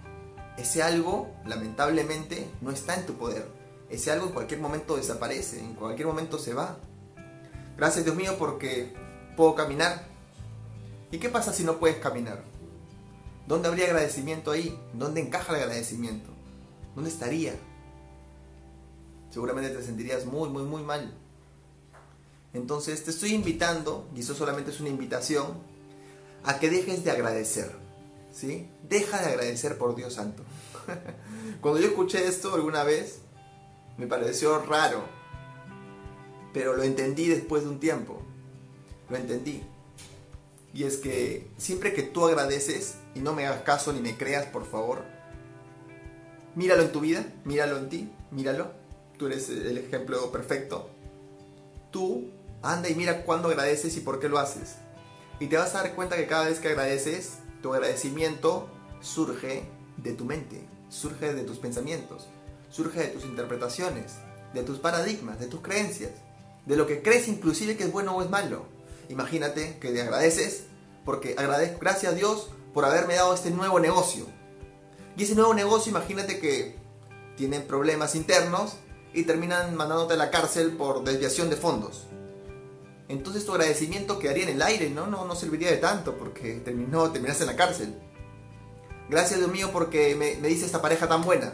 ese 0.57 0.81
algo 0.81 1.29
lamentablemente 1.45 2.49
no 2.61 2.71
está 2.71 2.95
en 2.95 3.05
tu 3.05 3.15
poder. 3.15 3.45
Ese 3.89 4.11
algo 4.11 4.27
en 4.27 4.31
cualquier 4.31 4.61
momento 4.61 4.95
desaparece, 4.95 5.59
en 5.59 5.73
cualquier 5.73 6.07
momento 6.07 6.39
se 6.39 6.53
va. 6.53 6.77
Gracias 7.75 8.05
Dios 8.05 8.15
mío 8.15 8.35
porque 8.39 8.93
puedo 9.35 9.55
caminar. 9.55 10.05
¿Y 11.11 11.17
qué 11.17 11.27
pasa 11.27 11.51
si 11.51 11.65
no 11.65 11.79
puedes 11.79 11.97
caminar? 11.97 12.41
¿Dónde 13.47 13.67
habría 13.67 13.85
agradecimiento 13.85 14.51
ahí? 14.51 14.77
¿Dónde 14.93 15.21
encaja 15.21 15.55
el 15.55 15.63
agradecimiento? 15.63 16.29
¿Dónde 16.95 17.09
estaría? 17.09 17.55
Seguramente 19.29 19.69
te 19.69 19.83
sentirías 19.83 20.25
muy, 20.25 20.49
muy, 20.49 20.63
muy 20.63 20.83
mal. 20.83 21.13
Entonces 22.53 23.03
te 23.03 23.11
estoy 23.11 23.33
invitando, 23.33 24.09
y 24.15 24.19
eso 24.19 24.35
solamente 24.35 24.71
es 24.71 24.79
una 24.79 24.89
invitación, 24.89 25.57
a 26.43 26.59
que 26.59 26.69
dejes 26.69 27.03
de 27.03 27.11
agradecer. 27.11 27.71
¿Sí? 28.31 28.69
Deja 28.87 29.21
de 29.21 29.27
agradecer 29.27 29.77
por 29.77 29.95
Dios 29.95 30.13
Santo. 30.13 30.43
Cuando 31.61 31.79
yo 31.79 31.87
escuché 31.87 32.27
esto 32.27 32.53
alguna 32.55 32.83
vez, 32.83 33.19
me 33.97 34.07
pareció 34.07 34.59
raro. 34.59 35.03
Pero 36.53 36.75
lo 36.75 36.83
entendí 36.83 37.27
después 37.27 37.63
de 37.63 37.69
un 37.69 37.79
tiempo. 37.79 38.21
Lo 39.09 39.17
entendí. 39.17 39.63
Y 40.73 40.83
es 40.83 40.97
que 40.97 41.51
siempre 41.57 41.93
que 41.93 42.03
tú 42.03 42.25
agradeces, 42.25 42.95
y 43.13 43.19
no 43.19 43.33
me 43.33 43.45
hagas 43.45 43.63
caso 43.63 43.91
ni 43.91 43.99
me 43.99 44.17
creas, 44.17 44.45
por 44.45 44.65
favor, 44.65 45.03
míralo 46.55 46.83
en 46.83 46.91
tu 46.91 47.01
vida, 47.01 47.25
míralo 47.43 47.77
en 47.77 47.89
ti, 47.89 48.11
míralo. 48.31 48.71
Tú 49.17 49.27
eres 49.27 49.49
el 49.49 49.77
ejemplo 49.77 50.31
perfecto. 50.31 50.89
Tú 51.91 52.31
anda 52.61 52.89
y 52.89 52.95
mira 52.95 53.23
cuándo 53.23 53.49
agradeces 53.49 53.95
y 53.97 53.99
por 53.99 54.19
qué 54.19 54.29
lo 54.29 54.39
haces. 54.39 54.75
Y 55.39 55.47
te 55.47 55.57
vas 55.57 55.75
a 55.75 55.83
dar 55.83 55.95
cuenta 55.95 56.15
que 56.15 56.27
cada 56.27 56.45
vez 56.45 56.59
que 56.59 56.69
agradeces, 56.69 57.39
tu 57.61 57.73
agradecimiento 57.73 58.69
surge 59.01 59.63
de 59.97 60.13
tu 60.13 60.25
mente, 60.25 60.65
surge 60.89 61.33
de 61.33 61.43
tus 61.43 61.57
pensamientos, 61.57 62.27
surge 62.69 62.99
de 62.99 63.07
tus 63.07 63.25
interpretaciones, 63.25 64.13
de 64.53 64.63
tus 64.63 64.79
paradigmas, 64.79 65.39
de 65.39 65.47
tus 65.47 65.61
creencias, 65.61 66.11
de 66.65 66.75
lo 66.75 66.87
que 66.87 67.01
crees 67.01 67.27
inclusive 67.27 67.75
que 67.75 67.85
es 67.85 67.91
bueno 67.91 68.15
o 68.15 68.21
es 68.21 68.29
malo. 68.29 68.65
Imagínate 69.11 69.77
que 69.79 69.91
te 69.91 70.01
agradeces 70.01 70.63
porque 71.05 71.35
agradezco, 71.37 71.79
gracias 71.79 72.13
a 72.13 72.15
Dios 72.15 72.49
por 72.73 72.85
haberme 72.85 73.15
dado 73.15 73.33
este 73.33 73.51
nuevo 73.51 73.79
negocio. 73.79 74.25
Y 75.17 75.23
ese 75.23 75.35
nuevo 75.35 75.53
negocio, 75.53 75.89
imagínate 75.89 76.39
que 76.39 76.75
tienen 77.35 77.63
problemas 77.63 78.15
internos 78.15 78.77
y 79.13 79.23
terminan 79.23 79.75
mandándote 79.75 80.13
a 80.13 80.17
la 80.17 80.31
cárcel 80.31 80.71
por 80.77 81.03
desviación 81.03 81.49
de 81.49 81.57
fondos 81.57 82.07
entonces 83.11 83.45
tu 83.45 83.51
agradecimiento 83.51 84.19
quedaría 84.19 84.43
en 84.43 84.55
el 84.55 84.61
aire, 84.61 84.89
¿no? 84.89 85.05
No, 85.05 85.25
no 85.25 85.35
serviría 85.35 85.69
de 85.69 85.77
tanto 85.77 86.15
porque 86.15 86.61
terminó, 86.63 87.11
terminaste 87.11 87.43
en 87.43 87.49
la 87.49 87.55
cárcel. 87.57 87.93
Gracias 89.09 89.39
Dios 89.39 89.51
mío 89.51 89.69
porque 89.73 90.15
me, 90.15 90.35
me 90.35 90.47
dice 90.47 90.65
esta 90.65 90.81
pareja 90.81 91.09
tan 91.09 91.21
buena. 91.21 91.53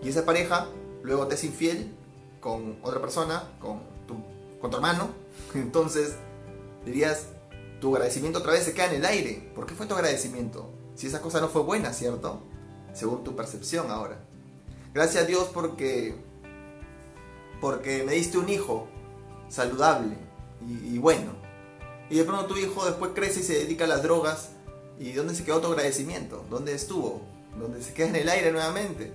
Y 0.00 0.08
esa 0.08 0.24
pareja 0.24 0.68
luego 1.02 1.26
te 1.26 1.34
es 1.34 1.42
infiel 1.42 1.92
con 2.40 2.78
otra 2.82 3.00
persona, 3.00 3.50
con 3.60 3.80
tu, 4.06 4.14
con 4.60 4.70
tu 4.70 4.76
hermano. 4.76 5.10
Entonces 5.54 6.14
dirías, 6.84 7.26
tu 7.80 7.94
agradecimiento 7.94 8.38
otra 8.38 8.52
vez 8.52 8.64
se 8.64 8.74
queda 8.74 8.86
en 8.86 8.96
el 8.96 9.04
aire. 9.04 9.50
¿Por 9.54 9.66
qué 9.66 9.74
fue 9.74 9.86
tu 9.86 9.94
agradecimiento? 9.94 10.70
Si 10.94 11.06
esa 11.06 11.20
cosa 11.20 11.40
no 11.40 11.48
fue 11.48 11.62
buena, 11.62 11.92
¿cierto? 11.92 12.42
Según 12.92 13.24
tu 13.24 13.34
percepción 13.34 13.90
ahora. 13.90 14.18
Gracias 14.94 15.24
a 15.24 15.26
Dios 15.26 15.48
porque 15.52 16.14
porque 17.60 18.02
me 18.02 18.14
diste 18.14 18.38
un 18.38 18.48
hijo 18.48 18.88
saludable 19.48 20.16
y, 20.66 20.94
y, 20.94 20.98
bueno. 20.98 21.32
Y 22.10 22.18
de 22.18 22.24
pronto 22.24 22.46
tu 22.46 22.56
hijo 22.56 22.84
después 22.84 23.12
crece 23.14 23.40
y 23.40 23.42
se 23.44 23.54
dedica 23.54 23.84
a 23.84 23.88
las 23.88 24.02
drogas. 24.02 24.50
¿Y 24.98 25.12
dónde 25.12 25.34
se 25.34 25.44
quedó 25.44 25.60
tu 25.60 25.68
agradecimiento? 25.68 26.44
¿Dónde 26.50 26.74
estuvo? 26.74 27.22
¿Dónde 27.58 27.82
se 27.82 27.94
queda 27.94 28.08
en 28.08 28.16
el 28.16 28.28
aire 28.28 28.52
nuevamente? 28.52 29.12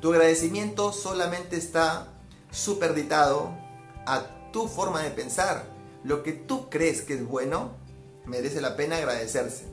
Tu 0.00 0.12
agradecimiento 0.12 0.92
solamente 0.92 1.56
está 1.56 2.08
superditado 2.50 3.50
a 4.06 4.50
tu 4.52 4.68
forma 4.68 5.02
de 5.02 5.10
pensar. 5.10 5.71
Lo 6.04 6.22
que 6.22 6.32
tú 6.32 6.68
crees 6.68 7.02
que 7.02 7.14
es 7.14 7.26
bueno, 7.26 7.72
merece 8.26 8.60
la 8.60 8.76
pena 8.76 8.96
agradecerse. 8.96 9.64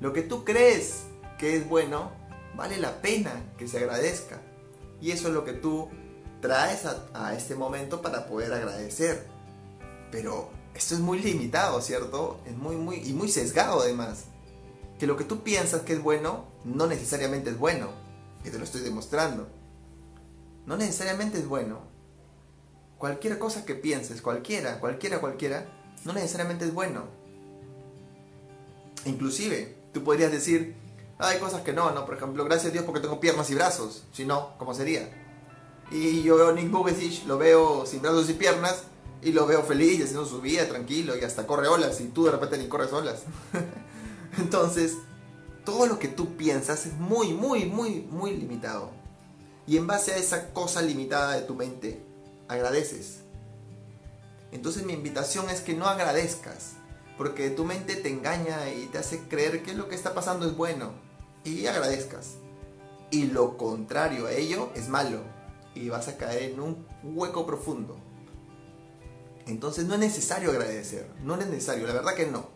Lo 0.00 0.12
que 0.12 0.22
tú 0.22 0.44
crees 0.44 1.04
que 1.38 1.56
es 1.56 1.68
bueno, 1.68 2.10
vale 2.56 2.78
la 2.78 3.00
pena 3.00 3.32
que 3.56 3.68
se 3.68 3.78
agradezca. 3.78 4.40
Y 5.00 5.10
eso 5.10 5.28
es 5.28 5.34
lo 5.34 5.44
que 5.44 5.52
tú 5.52 5.88
traes 6.40 6.84
a, 7.14 7.34
este 7.34 7.54
momento 7.54 8.02
para 8.02 8.26
poder 8.26 8.52
agradecer. 8.52 9.26
Pero 10.10 10.50
esto 10.74 10.94
es 10.94 11.00
muy 11.00 11.20
limitado, 11.20 11.80
¿cierto? 11.80 12.40
Es 12.46 12.56
muy, 12.56 12.76
muy, 12.76 12.96
y 12.96 13.12
muy 13.12 13.28
sesgado 13.28 13.80
además. 13.80 14.24
Que 14.98 15.06
lo 15.06 15.16
que 15.16 15.24
tú 15.24 15.42
piensas 15.42 15.82
que 15.82 15.92
es 15.92 16.02
bueno, 16.02 16.46
no 16.64 16.86
necesariamente 16.86 17.50
es 17.50 17.58
bueno. 17.58 17.90
Y 18.44 18.50
te 18.50 18.58
lo 18.58 18.64
estoy 18.64 18.80
demostrando. 18.82 19.46
No 20.66 20.76
necesariamente 20.76 21.38
es 21.38 21.46
bueno. 21.46 21.95
Cualquier 22.98 23.38
cosa 23.38 23.64
que 23.64 23.74
pienses, 23.74 24.22
cualquiera, 24.22 24.80
cualquiera, 24.80 25.20
cualquiera, 25.20 25.66
no 26.04 26.12
necesariamente 26.12 26.64
es 26.64 26.72
bueno. 26.72 27.04
Inclusive, 29.04 29.76
tú 29.92 30.02
podrías 30.02 30.32
decir, 30.32 30.74
hay 31.18 31.38
cosas 31.38 31.62
que 31.62 31.72
no, 31.72 31.90
¿no? 31.90 32.06
Por 32.06 32.16
ejemplo, 32.16 32.44
gracias 32.44 32.70
a 32.70 32.72
Dios 32.72 32.84
porque 32.84 33.00
tengo 33.00 33.20
piernas 33.20 33.50
y 33.50 33.54
brazos. 33.54 34.04
Si 34.12 34.24
no, 34.24 34.56
¿cómo 34.58 34.74
sería? 34.74 35.08
Y 35.90 36.22
yo 36.22 36.36
veo 36.36 36.48
a 36.48 36.52
Nick 36.52 36.70
Vujicic, 36.70 37.26
lo 37.26 37.38
veo 37.38 37.86
sin 37.86 38.02
brazos 38.02 38.28
y 38.28 38.34
piernas, 38.34 38.84
y 39.22 39.32
lo 39.32 39.46
veo 39.46 39.62
feliz, 39.62 40.02
haciendo 40.02 40.26
su 40.26 40.40
vida, 40.40 40.66
tranquilo, 40.66 41.16
y 41.16 41.24
hasta 41.24 41.46
corre 41.46 41.68
olas, 41.68 42.00
y 42.00 42.08
tú 42.08 42.24
de 42.24 42.32
repente 42.32 42.58
ni 42.58 42.68
corres 42.68 42.92
olas. 42.92 43.22
Entonces, 44.38 44.94
todo 45.64 45.86
lo 45.86 45.98
que 45.98 46.08
tú 46.08 46.36
piensas 46.36 46.86
es 46.86 46.94
muy, 46.94 47.32
muy, 47.32 47.66
muy, 47.66 48.06
muy 48.10 48.36
limitado. 48.36 48.90
Y 49.66 49.76
en 49.76 49.86
base 49.86 50.12
a 50.12 50.16
esa 50.16 50.52
cosa 50.52 50.82
limitada 50.82 51.32
de 51.34 51.42
tu 51.42 51.54
mente, 51.54 52.05
agradeces. 52.48 53.20
Entonces 54.52 54.84
mi 54.84 54.92
invitación 54.92 55.50
es 55.50 55.60
que 55.60 55.74
no 55.74 55.86
agradezcas, 55.86 56.74
porque 57.18 57.50
tu 57.50 57.64
mente 57.64 57.96
te 57.96 58.08
engaña 58.08 58.70
y 58.70 58.86
te 58.86 58.98
hace 58.98 59.20
creer 59.28 59.62
que 59.62 59.74
lo 59.74 59.88
que 59.88 59.94
está 59.94 60.14
pasando 60.14 60.46
es 60.46 60.56
bueno, 60.56 60.92
y 61.44 61.66
agradezcas. 61.66 62.34
Y 63.10 63.26
lo 63.26 63.56
contrario 63.56 64.26
a 64.26 64.32
ello 64.32 64.70
es 64.74 64.88
malo, 64.88 65.20
y 65.74 65.88
vas 65.88 66.08
a 66.08 66.16
caer 66.16 66.52
en 66.52 66.60
un 66.60 66.86
hueco 67.02 67.46
profundo. 67.46 67.96
Entonces 69.46 69.84
no 69.84 69.94
es 69.94 70.00
necesario 70.00 70.50
agradecer, 70.50 71.08
no 71.22 71.38
es 71.38 71.46
necesario, 71.46 71.86
la 71.86 71.92
verdad 71.92 72.14
que 72.14 72.26
no. 72.26 72.48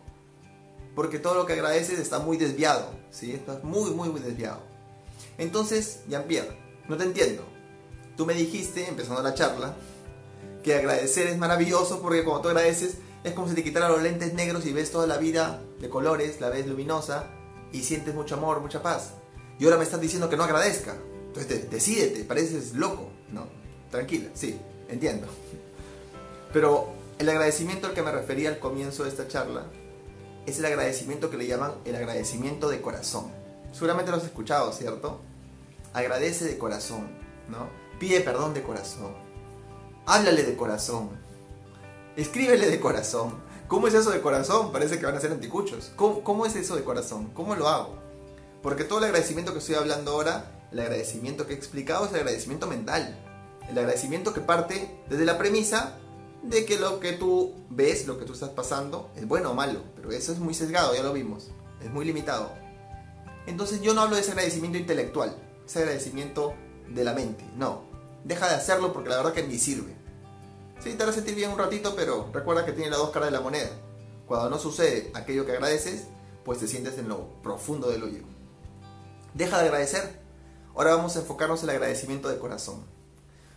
Porque 0.95 1.19
todo 1.19 1.35
lo 1.35 1.45
que 1.45 1.53
agradeces 1.53 1.99
está 1.99 2.19
muy 2.19 2.35
desviado, 2.35 2.89
¿sí? 3.11 3.31
Estás 3.31 3.63
muy, 3.63 3.91
muy, 3.91 4.09
muy 4.09 4.19
desviado. 4.19 4.61
Entonces, 5.37 6.01
Jean-Pierre, 6.09 6.57
no 6.89 6.97
te 6.97 7.05
entiendo. 7.05 7.45
Tú 8.17 8.25
me 8.25 8.33
dijiste, 8.33 8.87
empezando 8.87 9.21
la 9.21 9.33
charla, 9.33 9.75
que 10.63 10.75
agradecer 10.75 11.27
es 11.27 11.37
maravilloso 11.37 12.01
porque 12.01 12.23
cuando 12.23 12.41
tú 12.41 12.47
agradeces 12.49 12.97
es 13.23 13.33
como 13.33 13.47
si 13.47 13.55
te 13.55 13.63
quitara 13.63 13.89
los 13.89 14.01
lentes 14.01 14.33
negros 14.33 14.65
y 14.65 14.73
ves 14.73 14.91
toda 14.91 15.07
la 15.07 15.17
vida 15.17 15.61
de 15.79 15.89
colores, 15.89 16.41
la 16.41 16.49
ves 16.49 16.67
luminosa 16.67 17.27
y 17.71 17.83
sientes 17.83 18.13
mucho 18.13 18.35
amor, 18.35 18.61
mucha 18.61 18.81
paz. 18.81 19.13
Y 19.59 19.65
ahora 19.65 19.77
me 19.77 19.83
estás 19.83 20.01
diciendo 20.01 20.29
que 20.29 20.37
no 20.37 20.43
agradezca. 20.43 20.95
Entonces 21.27 21.69
decídete, 21.69 22.23
pareces 22.23 22.73
loco. 22.73 23.09
No, 23.31 23.45
tranquila, 23.89 24.29
sí, 24.33 24.59
entiendo. 24.89 25.27
Pero 26.51 26.89
el 27.19 27.29
agradecimiento 27.29 27.87
al 27.87 27.93
que 27.93 28.01
me 28.01 28.11
refería 28.11 28.49
al 28.49 28.59
comienzo 28.59 29.03
de 29.03 29.09
esta 29.09 29.27
charla 29.27 29.65
es 30.45 30.57
el 30.59 30.65
agradecimiento 30.65 31.29
que 31.29 31.37
le 31.37 31.47
llaman 31.47 31.73
el 31.85 31.95
agradecimiento 31.95 32.69
de 32.69 32.81
corazón. 32.81 33.31
Seguramente 33.71 34.11
lo 34.11 34.17
has 34.17 34.23
escuchado, 34.23 34.73
¿cierto? 34.73 35.21
Agradece 35.93 36.45
de 36.45 36.57
corazón, 36.57 37.07
¿no? 37.49 37.80
Pide 38.01 38.21
perdón 38.21 38.55
de 38.55 38.63
corazón. 38.63 39.13
Háblale 40.07 40.41
de 40.41 40.57
corazón. 40.57 41.11
Escríbele 42.15 42.67
de 42.67 42.79
corazón. 42.79 43.35
¿Cómo 43.67 43.87
es 43.87 43.93
eso 43.93 44.09
de 44.09 44.21
corazón? 44.21 44.71
Parece 44.71 44.97
que 44.97 45.05
van 45.05 45.15
a 45.15 45.19
ser 45.19 45.31
anticuchos. 45.31 45.91
¿Cómo, 45.95 46.23
¿Cómo, 46.23 46.47
es 46.47 46.55
eso 46.55 46.75
de 46.75 46.83
corazón? 46.83 47.29
¿Cómo 47.35 47.55
lo 47.55 47.67
hago? 47.67 47.93
Porque 48.63 48.85
todo 48.85 48.97
el 48.97 49.05
agradecimiento 49.05 49.53
que 49.53 49.59
estoy 49.59 49.75
hablando 49.75 50.13
ahora, 50.13 50.67
el 50.71 50.79
agradecimiento 50.79 51.45
que 51.45 51.53
he 51.53 51.55
explicado 51.55 52.05
es 52.05 52.11
el 52.13 52.21
agradecimiento 52.21 52.65
mental. 52.65 53.19
El 53.69 53.77
agradecimiento 53.77 54.33
que 54.33 54.41
parte 54.41 54.99
desde 55.07 55.23
la 55.23 55.37
premisa 55.37 55.99
de 56.41 56.65
que 56.65 56.79
lo 56.79 56.99
que 56.99 57.11
tú 57.11 57.53
ves, 57.69 58.07
lo 58.07 58.17
que 58.17 58.25
tú 58.25 58.33
estás 58.33 58.49
pasando, 58.49 59.11
es 59.15 59.27
bueno 59.27 59.51
o 59.51 59.53
malo. 59.53 59.83
Pero 59.95 60.09
eso 60.09 60.31
es 60.31 60.39
muy 60.39 60.55
sesgado, 60.55 60.95
ya 60.95 61.03
lo 61.03 61.13
vimos. 61.13 61.51
Es 61.79 61.91
muy 61.91 62.05
limitado. 62.05 62.51
Entonces 63.45 63.79
yo 63.83 63.93
no 63.93 64.01
hablo 64.01 64.15
de 64.15 64.23
ese 64.23 64.31
agradecimiento 64.31 64.79
intelectual, 64.79 65.37
ese 65.67 65.81
agradecimiento 65.81 66.55
de 66.89 67.03
la 67.03 67.13
mente. 67.13 67.45
No. 67.55 67.90
Deja 68.23 68.47
de 68.47 68.55
hacerlo 68.55 68.93
porque 68.93 69.09
la 69.09 69.17
verdad 69.17 69.33
que 69.33 69.43
ni 69.43 69.57
sirve. 69.57 69.95
Sí, 70.83 70.93
te 70.93 71.03
hará 71.03 71.13
sentir 71.13 71.35
bien 71.35 71.51
un 71.51 71.59
ratito, 71.59 71.95
pero 71.95 72.29
recuerda 72.33 72.65
que 72.65 72.71
tiene 72.71 72.89
las 72.89 72.99
dos 72.99 73.11
caras 73.11 73.29
de 73.29 73.37
la 73.37 73.41
moneda. 73.41 73.69
Cuando 74.25 74.49
no 74.49 74.57
sucede 74.57 75.11
aquello 75.13 75.45
que 75.45 75.51
agradeces, 75.51 76.05
pues 76.43 76.59
te 76.59 76.67
sientes 76.67 76.97
en 76.97 77.07
lo 77.07 77.27
profundo 77.43 77.89
del 77.89 78.03
hoyo. 78.03 78.23
Deja 79.33 79.59
de 79.59 79.65
agradecer. 79.65 80.19
Ahora 80.75 80.95
vamos 80.95 81.15
a 81.15 81.19
enfocarnos 81.19 81.61
en 81.63 81.69
el 81.69 81.75
agradecimiento 81.75 82.29
de 82.29 82.39
corazón. 82.39 82.83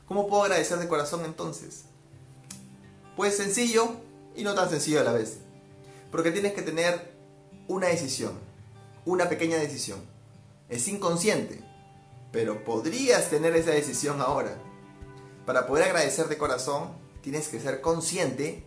¿Cómo 0.06 0.28
puedo 0.28 0.42
agradecer 0.42 0.78
de 0.78 0.88
corazón 0.88 1.24
entonces? 1.24 1.84
Pues 3.16 3.36
sencillo 3.36 3.88
y 4.36 4.42
no 4.44 4.54
tan 4.54 4.68
sencillo 4.68 5.00
a 5.00 5.04
la 5.04 5.12
vez. 5.12 5.38
Porque 6.10 6.30
tienes 6.30 6.52
que 6.52 6.62
tener 6.62 7.14
una 7.68 7.86
decisión, 7.86 8.32
una 9.06 9.28
pequeña 9.28 9.56
decisión. 9.56 10.00
Es 10.68 10.86
inconsciente, 10.88 11.63
pero 12.34 12.64
podrías 12.64 13.30
tener 13.30 13.54
esa 13.54 13.70
decisión 13.70 14.20
ahora. 14.20 14.56
Para 15.46 15.68
poder 15.68 15.84
agradecer 15.84 16.26
de 16.26 16.36
corazón, 16.36 16.88
tienes 17.22 17.46
que 17.46 17.60
ser 17.60 17.80
consciente 17.80 18.66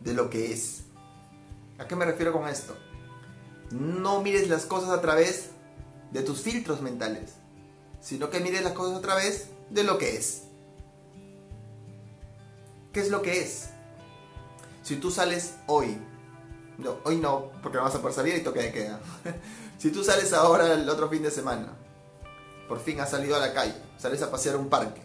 de 0.00 0.14
lo 0.14 0.30
que 0.30 0.50
es. 0.50 0.84
¿A 1.78 1.86
qué 1.86 1.94
me 1.94 2.06
refiero 2.06 2.32
con 2.32 2.48
esto? 2.48 2.74
No 3.70 4.22
mires 4.22 4.48
las 4.48 4.64
cosas 4.64 4.88
a 4.88 5.02
través 5.02 5.50
de 6.10 6.22
tus 6.22 6.40
filtros 6.40 6.80
mentales, 6.80 7.34
sino 8.00 8.30
que 8.30 8.40
mires 8.40 8.64
las 8.64 8.72
cosas 8.72 8.96
a 8.96 9.02
través 9.02 9.48
de 9.68 9.84
lo 9.84 9.98
que 9.98 10.16
es. 10.16 10.44
¿Qué 12.94 13.00
es 13.00 13.10
lo 13.10 13.20
que 13.20 13.42
es? 13.42 13.68
Si 14.82 14.96
tú 14.96 15.10
sales 15.10 15.56
hoy, 15.66 15.98
no, 16.78 16.96
hoy 17.04 17.16
no, 17.16 17.50
porque 17.62 17.76
no 17.76 17.84
vas 17.84 17.94
a 17.94 18.00
poder 18.00 18.14
salir 18.14 18.36
y 18.36 18.40
toque 18.40 18.62
de 18.62 18.72
queda. 18.72 19.00
si 19.78 19.90
tú 19.90 20.02
sales 20.02 20.32
ahora 20.32 20.72
el 20.72 20.88
otro 20.88 21.10
fin 21.10 21.22
de 21.22 21.30
semana, 21.30 21.76
por 22.72 22.80
fin 22.80 22.98
has 23.00 23.10
salido 23.10 23.36
a 23.36 23.38
la 23.38 23.52
calle, 23.52 23.74
sales 23.98 24.22
a 24.22 24.30
pasear 24.30 24.54
a 24.54 24.58
un 24.58 24.70
parque, 24.70 25.02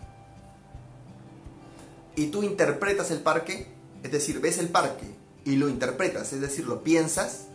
y 2.16 2.28
tú 2.28 2.42
interpretas 2.42 3.12
el 3.12 3.20
parque, 3.20 3.68
es 4.04 4.10
decir, 4.10 4.40
ves 4.40 4.58
el 4.58 4.70
parque 4.70 5.14
y 5.44 5.58
lo 5.58 5.68
interpretas, 5.68 6.32
es 6.32 6.40
decir, 6.40 6.66
lo 6.66 6.82
piensas, 6.82 7.48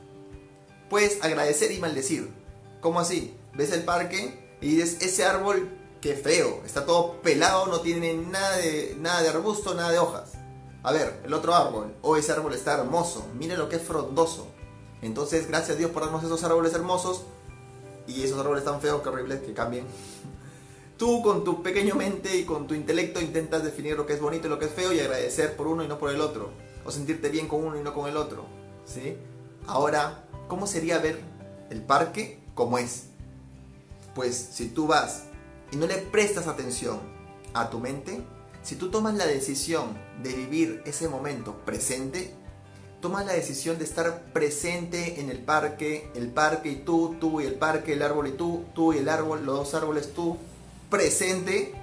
puedes 0.91 1.25
agradecer 1.25 1.73
y 1.73 1.79
maldecir. 1.79 2.31
¿Cómo 2.83 3.01
así? 3.01 3.35
Ves 3.55 3.73
el 3.73 3.85
parque 3.85 4.59
y 4.61 4.75
dices, 4.77 5.01
ese 5.01 5.25
árbol, 5.25 5.71
qué 6.03 6.13
feo, 6.13 6.61
está 6.67 6.85
todo 6.85 7.23
pelado, 7.23 7.69
no 7.69 7.81
tiene 7.81 8.13
nada 8.13 8.59
de, 8.59 8.95
nada 9.01 9.23
de 9.23 9.31
arbusto, 9.31 9.73
nada 9.73 9.93
de 9.93 9.99
hojas 9.99 10.33
a 10.83 10.93
ver, 10.93 11.23
el 11.25 11.33
otro 11.33 11.55
árbol, 11.55 11.95
o 12.03 12.11
oh, 12.11 12.17
ese 12.17 12.33
árbol 12.33 12.53
está 12.53 12.75
hermoso, 12.75 13.25
mire 13.39 13.57
lo 13.57 13.71
que 13.71 13.77
es 13.77 13.83
frondoso. 13.83 14.49
Entonces, 15.01 15.49
gracias 15.49 15.77
a 15.77 15.79
Dios 15.79 15.91
por 15.91 16.03
darnos 16.03 16.23
esos 16.23 16.45
árboles 16.45 16.75
hermosos 16.75 17.23
y 18.07 18.23
esos 18.23 18.39
árboles 18.39 18.65
tan 18.65 18.81
feos 18.81 19.03
que 19.03 19.09
horribles 19.09 19.41
que 19.41 19.53
cambien. 19.53 19.85
Tú 20.97 21.23
con 21.23 21.43
tu 21.43 21.63
pequeño 21.63 21.95
mente 21.95 22.37
y 22.37 22.45
con 22.45 22.67
tu 22.67 22.75
intelecto 22.75 23.21
intentas 23.21 23.65
definir 23.65 23.97
lo 23.97 24.07
que 24.07 24.13
es 24.13 24.21
bonito 24.21 24.47
y 24.47 24.51
lo 24.51 24.59
que 24.59 24.67
es 24.67 24.73
feo 24.73 24.93
y 24.93 25.01
agradecer 25.01 25.57
por 25.57 25.67
uno 25.67 25.83
y 25.83 25.89
no 25.89 25.99
por 25.99 26.11
el 26.11 26.21
otro. 26.21 26.51
O 26.85 26.91
sentirte 26.91 27.29
bien 27.29 27.49
con 27.49 27.65
uno 27.65 27.79
y 27.79 27.83
no 27.83 27.93
con 27.93 28.09
el 28.09 28.17
otro. 28.17 28.47
¿sí? 28.85 29.17
Ahora, 29.67 30.25
¿cómo 30.49 30.67
sería 30.67 30.99
ver 30.99 31.21
el 31.71 31.83
parque 31.83 32.41
como 32.55 32.79
es? 32.79 33.05
Pues 34.15 34.37
si 34.37 34.69
tú 34.69 34.87
vas 34.87 35.25
y 35.73 35.77
no 35.77 35.87
le 35.87 35.97
prestas 35.97 36.47
atención 36.47 37.01
a 37.55 37.71
tu 37.71 37.81
mente, 37.81 38.23
si 38.63 38.77
tú 38.77 38.91
tomas 38.91 39.15
la 39.15 39.27
decisión 39.27 39.97
de 40.23 40.33
vivir 40.33 40.83
ese 40.87 41.09
momento 41.09 41.57
presente, 41.65 42.35
tomas 43.03 43.27
la 43.27 43.33
decisión 43.33 43.79
de 43.79 43.85
estar 43.85 44.23
presente 44.33 45.21
en 45.21 45.29
el 45.29 45.41
parque, 45.41 46.09
el 46.15 46.29
parque 46.29 46.71
y 46.71 46.77
tú, 46.77 47.17
tú 47.21 47.41
y 47.41 47.47
el 47.47 47.57
parque, 47.57 47.95
el 47.95 48.03
árbol 48.03 48.29
y 48.29 48.33
tú, 48.33 48.65
tú 48.75 48.93
y 48.93 48.99
el 48.99 49.09
árbol, 49.09 49.45
los 49.45 49.57
dos 49.57 49.75
árboles 49.75 50.15
tú, 50.15 50.39
presente, 50.89 51.75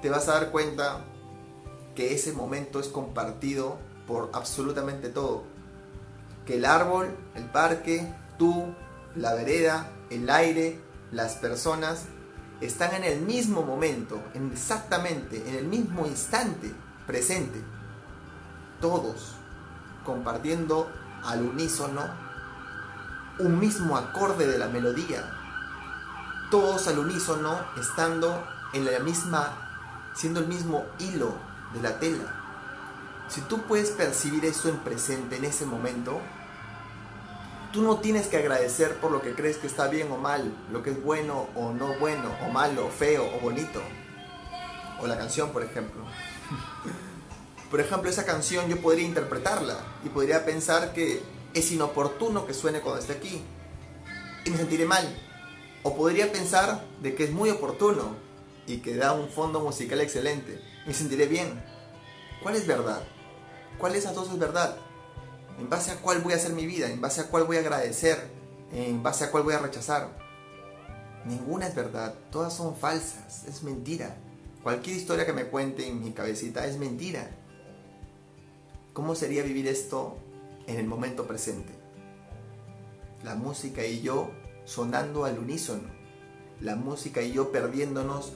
te 0.00 0.08
vas 0.08 0.28
a 0.28 0.34
dar 0.34 0.52
cuenta 0.52 1.04
que 1.96 2.14
ese 2.14 2.32
momento 2.32 2.78
es 2.78 2.86
compartido 2.86 3.78
por 4.06 4.30
absolutamente 4.32 5.08
todo. 5.08 5.42
Que 6.46 6.58
el 6.58 6.66
árbol, 6.66 7.08
el 7.34 7.46
parque, 7.46 8.06
tú, 8.38 8.72
la 9.16 9.34
vereda, 9.34 9.90
el 10.10 10.30
aire, 10.30 10.78
las 11.10 11.34
personas 11.34 12.04
están 12.60 12.94
en 12.94 13.02
el 13.02 13.22
mismo 13.22 13.62
momento, 13.62 14.22
exactamente, 14.34 15.42
en 15.48 15.56
el 15.56 15.66
mismo 15.66 16.06
instante 16.06 16.72
presente. 17.08 17.58
Todos 18.80 19.35
compartiendo 20.06 20.88
al 21.24 21.42
unísono 21.42 22.02
un 23.40 23.58
mismo 23.58 23.96
acorde 23.96 24.46
de 24.46 24.56
la 24.56 24.68
melodía. 24.68 25.28
Todos 26.50 26.86
al 26.86 27.00
unísono 27.00 27.58
estando 27.78 28.46
en 28.72 28.84
la 28.84 29.00
misma, 29.00 30.12
siendo 30.14 30.40
el 30.40 30.46
mismo 30.46 30.86
hilo 31.00 31.34
de 31.74 31.82
la 31.82 31.98
tela. 31.98 32.32
Si 33.28 33.40
tú 33.42 33.62
puedes 33.62 33.90
percibir 33.90 34.44
eso 34.44 34.68
en 34.68 34.78
presente, 34.78 35.36
en 35.36 35.44
ese 35.44 35.66
momento, 35.66 36.20
tú 37.72 37.82
no 37.82 37.96
tienes 37.96 38.28
que 38.28 38.36
agradecer 38.36 38.96
por 38.98 39.10
lo 39.10 39.20
que 39.20 39.34
crees 39.34 39.58
que 39.58 39.66
está 39.66 39.88
bien 39.88 40.10
o 40.12 40.16
mal, 40.16 40.54
lo 40.70 40.82
que 40.84 40.90
es 40.92 41.02
bueno 41.02 41.48
o 41.56 41.72
no 41.72 41.98
bueno, 41.98 42.30
o 42.46 42.52
malo, 42.52 42.86
o 42.86 42.90
feo 42.90 43.26
o 43.36 43.40
bonito. 43.40 43.82
O 45.00 45.06
la 45.08 45.18
canción, 45.18 45.50
por 45.50 45.64
ejemplo. 45.64 46.04
Por 47.76 47.84
ejemplo, 47.84 48.08
esa 48.08 48.24
canción 48.24 48.70
yo 48.70 48.80
podría 48.80 49.04
interpretarla 49.04 49.76
y 50.02 50.08
podría 50.08 50.46
pensar 50.46 50.94
que 50.94 51.20
es 51.52 51.70
inoportuno 51.72 52.46
que 52.46 52.54
suene 52.54 52.80
cuando 52.80 53.02
esté 53.02 53.12
aquí 53.12 53.42
y 54.46 54.50
me 54.50 54.56
sentiré 54.56 54.86
mal. 54.86 55.06
O 55.82 55.94
podría 55.94 56.32
pensar 56.32 56.82
de 57.02 57.14
que 57.14 57.24
es 57.24 57.32
muy 57.32 57.50
oportuno 57.50 58.16
y 58.66 58.78
que 58.78 58.96
da 58.96 59.12
un 59.12 59.28
fondo 59.28 59.60
musical 59.60 60.00
excelente 60.00 60.58
y 60.86 60.88
me 60.88 60.94
sentiré 60.94 61.26
bien. 61.26 61.62
¿Cuál 62.42 62.56
es 62.56 62.66
verdad? 62.66 63.02
¿Cuál 63.76 63.92
de 63.92 63.98
esas 63.98 64.14
dos 64.14 64.30
es 64.30 64.38
verdad? 64.38 64.78
¿En 65.58 65.68
base 65.68 65.90
a 65.90 65.96
cuál 65.96 66.22
voy 66.22 66.32
a 66.32 66.36
hacer 66.36 66.54
mi 66.54 66.64
vida? 66.64 66.88
¿En 66.88 67.02
base 67.02 67.20
a 67.20 67.28
cuál 67.28 67.44
voy 67.44 67.58
a 67.58 67.60
agradecer? 67.60 68.26
¿En 68.72 69.02
base 69.02 69.24
a 69.24 69.30
cuál 69.30 69.42
voy 69.42 69.52
a 69.52 69.58
rechazar? 69.58 70.16
Ninguna 71.26 71.66
es 71.66 71.74
verdad, 71.74 72.14
todas 72.32 72.54
son 72.54 72.74
falsas, 72.74 73.44
es 73.44 73.62
mentira. 73.62 74.16
Cualquier 74.62 74.96
historia 74.96 75.26
que 75.26 75.34
me 75.34 75.44
cuente 75.44 75.86
en 75.86 76.02
mi 76.02 76.12
cabecita 76.12 76.66
es 76.66 76.78
mentira. 76.78 77.28
¿Cómo 78.96 79.14
sería 79.14 79.42
vivir 79.42 79.66
esto 79.66 80.16
en 80.66 80.78
el 80.78 80.86
momento 80.86 81.26
presente? 81.26 81.70
La 83.22 83.34
música 83.34 83.84
y 83.84 84.00
yo 84.00 84.30
sonando 84.64 85.26
al 85.26 85.38
unísono. 85.38 85.90
La 86.62 86.76
música 86.76 87.20
y 87.20 87.30
yo 87.30 87.52
perdiéndonos 87.52 88.32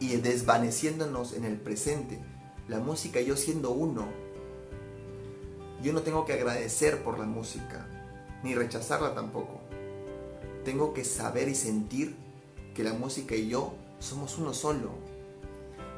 y 0.00 0.16
desvaneciéndonos 0.16 1.34
en 1.34 1.44
el 1.44 1.60
presente. 1.60 2.18
La 2.66 2.80
música 2.80 3.20
y 3.20 3.26
yo 3.26 3.36
siendo 3.36 3.70
uno. 3.70 4.08
Yo 5.80 5.92
no 5.92 6.02
tengo 6.02 6.24
que 6.24 6.32
agradecer 6.32 7.04
por 7.04 7.20
la 7.20 7.26
música, 7.26 7.86
ni 8.42 8.56
rechazarla 8.56 9.14
tampoco. 9.14 9.60
Tengo 10.64 10.92
que 10.92 11.04
saber 11.04 11.48
y 11.48 11.54
sentir 11.54 12.16
que 12.74 12.82
la 12.82 12.94
música 12.94 13.36
y 13.36 13.46
yo 13.46 13.74
somos 14.00 14.38
uno 14.38 14.54
solo 14.54 14.90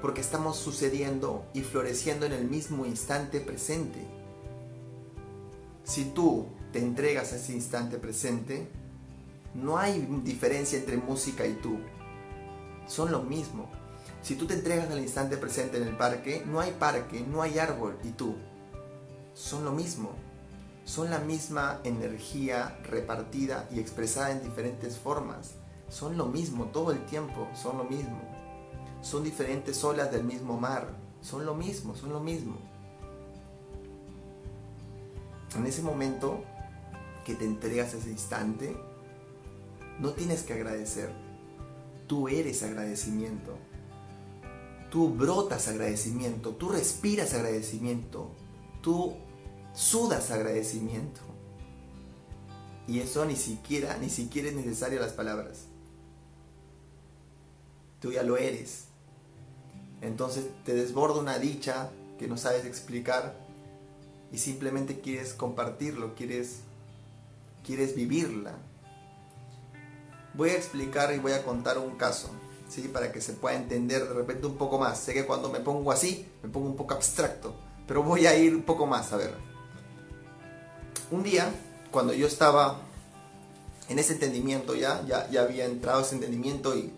porque 0.00 0.20
estamos 0.20 0.56
sucediendo 0.56 1.46
y 1.54 1.62
floreciendo 1.62 2.26
en 2.26 2.32
el 2.32 2.44
mismo 2.44 2.86
instante 2.86 3.40
presente. 3.40 4.06
Si 5.84 6.04
tú 6.06 6.46
te 6.72 6.80
entregas 6.80 7.32
a 7.32 7.36
ese 7.36 7.52
instante 7.52 7.98
presente, 7.98 8.68
no 9.54 9.78
hay 9.78 10.00
diferencia 10.22 10.78
entre 10.78 10.98
música 10.98 11.46
y 11.46 11.54
tú. 11.54 11.78
Son 12.86 13.10
lo 13.10 13.22
mismo. 13.22 13.70
Si 14.22 14.34
tú 14.34 14.46
te 14.46 14.54
entregas 14.54 14.90
al 14.90 14.98
instante 14.98 15.36
presente 15.36 15.78
en 15.78 15.84
el 15.84 15.96
parque, 15.96 16.42
no 16.46 16.60
hay 16.60 16.72
parque, 16.72 17.20
no 17.20 17.42
hay 17.42 17.58
árbol 17.58 17.96
y 18.04 18.10
tú. 18.10 18.36
Son 19.34 19.64
lo 19.64 19.72
mismo. 19.72 20.10
Son 20.84 21.10
la 21.10 21.18
misma 21.18 21.80
energía 21.84 22.78
repartida 22.84 23.68
y 23.72 23.80
expresada 23.80 24.30
en 24.30 24.42
diferentes 24.42 24.96
formas. 24.98 25.52
Son 25.88 26.16
lo 26.16 26.26
mismo 26.26 26.66
todo 26.66 26.92
el 26.92 27.04
tiempo, 27.06 27.48
son 27.54 27.78
lo 27.78 27.84
mismo 27.84 28.36
son 29.06 29.22
diferentes 29.22 29.84
olas 29.84 30.10
del 30.10 30.24
mismo 30.24 30.58
mar. 30.58 30.88
Son 31.22 31.46
lo 31.46 31.54
mismo, 31.54 31.94
son 31.94 32.12
lo 32.12 32.18
mismo. 32.18 32.56
En 35.56 35.64
ese 35.64 35.80
momento 35.80 36.42
que 37.24 37.36
te 37.36 37.44
entregas 37.44 37.94
ese 37.94 38.10
instante, 38.10 38.76
no 40.00 40.10
tienes 40.10 40.42
que 40.42 40.54
agradecer. 40.54 41.12
Tú 42.08 42.26
eres 42.26 42.64
agradecimiento. 42.64 43.56
Tú 44.90 45.14
brotas 45.14 45.68
agradecimiento. 45.68 46.50
Tú 46.56 46.70
respiras 46.70 47.32
agradecimiento. 47.32 48.32
Tú 48.82 49.14
sudas 49.72 50.32
agradecimiento. 50.32 51.20
Y 52.88 52.98
eso 52.98 53.24
ni 53.24 53.36
siquiera, 53.36 53.96
ni 53.98 54.10
siquiera 54.10 54.48
es 54.48 54.56
necesario 54.56 55.00
las 55.00 55.12
palabras. 55.12 55.66
Tú 58.00 58.10
ya 58.10 58.24
lo 58.24 58.36
eres. 58.36 58.85
Entonces 60.00 60.46
te 60.64 60.74
desborda 60.74 61.20
una 61.20 61.38
dicha 61.38 61.90
que 62.18 62.28
no 62.28 62.36
sabes 62.36 62.64
explicar 62.64 63.34
y 64.32 64.38
simplemente 64.38 65.00
quieres 65.00 65.32
compartirlo, 65.32 66.14
quieres, 66.14 66.60
quieres 67.64 67.94
vivirla. 67.94 68.54
Voy 70.34 70.50
a 70.50 70.56
explicar 70.56 71.14
y 71.14 71.18
voy 71.18 71.32
a 71.32 71.44
contar 71.44 71.78
un 71.78 71.96
caso, 71.96 72.30
¿sí? 72.68 72.88
para 72.88 73.10
que 73.12 73.20
se 73.20 73.32
pueda 73.32 73.56
entender 73.56 74.06
de 74.06 74.14
repente 74.14 74.46
un 74.46 74.56
poco 74.56 74.78
más. 74.78 74.98
Sé 74.98 75.14
que 75.14 75.24
cuando 75.24 75.50
me 75.50 75.60
pongo 75.60 75.92
así, 75.92 76.28
me 76.42 76.48
pongo 76.48 76.66
un 76.66 76.76
poco 76.76 76.94
abstracto, 76.94 77.54
pero 77.86 78.02
voy 78.02 78.26
a 78.26 78.36
ir 78.36 78.54
un 78.54 78.62
poco 78.62 78.86
más 78.86 79.12
a 79.12 79.16
ver. 79.16 79.34
Un 81.10 81.22
día, 81.22 81.50
cuando 81.90 82.12
yo 82.12 82.26
estaba 82.26 82.80
en 83.88 83.98
ese 83.98 84.14
entendimiento 84.14 84.74
ya, 84.74 85.02
ya, 85.06 85.30
ya 85.30 85.42
había 85.42 85.64
entrado 85.64 86.00
ese 86.00 86.16
entendimiento 86.16 86.76
y 86.76 86.92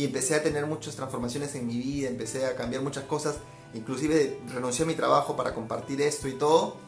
y 0.00 0.04
empecé 0.04 0.34
a 0.34 0.42
tener 0.42 0.64
muchas 0.64 0.96
transformaciones 0.96 1.54
en 1.56 1.66
mi 1.66 1.76
vida, 1.76 2.08
empecé 2.08 2.46
a 2.46 2.56
cambiar 2.56 2.82
muchas 2.82 3.04
cosas, 3.04 3.36
inclusive 3.74 4.40
renuncié 4.48 4.86
a 4.86 4.88
mi 4.88 4.94
trabajo 4.94 5.36
para 5.36 5.52
compartir 5.52 6.00
esto 6.00 6.26
y 6.26 6.32
todo. 6.32 6.78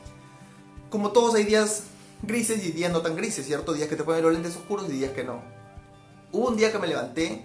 Como 0.88 1.12
todos 1.12 1.34
hay 1.34 1.44
días 1.44 1.82
grises 2.22 2.64
y 2.64 2.72
días 2.72 2.90
no 2.90 3.02
tan 3.02 3.14
grises, 3.14 3.44
¿cierto? 3.44 3.74
Días 3.74 3.90
que 3.90 3.96
te 3.96 4.04
ponen 4.04 4.22
los 4.22 4.32
lentes 4.32 4.56
oscuros 4.56 4.88
y 4.88 4.92
días 4.92 5.12
que 5.12 5.24
no. 5.24 5.42
Hubo 6.32 6.48
un 6.48 6.56
día 6.56 6.72
que 6.72 6.78
me 6.78 6.86
levanté 6.86 7.44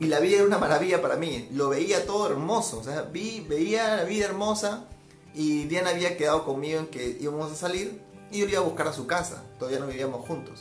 y 0.00 0.06
la 0.06 0.18
vida 0.18 0.36
era 0.36 0.46
una 0.46 0.56
maravilla 0.56 1.02
para 1.02 1.16
mí, 1.16 1.46
lo 1.52 1.68
veía 1.68 2.06
todo 2.06 2.30
hermoso, 2.30 2.78
o 2.78 2.82
sea, 2.82 3.02
vi, 3.02 3.44
veía 3.46 3.96
la 3.96 4.04
vida 4.04 4.24
hermosa 4.24 4.86
y 5.34 5.64
Diana 5.64 5.90
había 5.90 6.16
quedado 6.16 6.46
conmigo 6.46 6.80
en 6.80 6.86
que 6.86 7.18
íbamos 7.20 7.52
a 7.52 7.54
salir 7.54 8.00
y 8.30 8.38
yo 8.38 8.46
le 8.46 8.52
iba 8.52 8.62
a 8.62 8.64
buscar 8.64 8.88
a 8.88 8.94
su 8.94 9.06
casa, 9.06 9.42
todavía 9.58 9.78
no 9.78 9.88
vivíamos 9.88 10.26
juntos. 10.26 10.60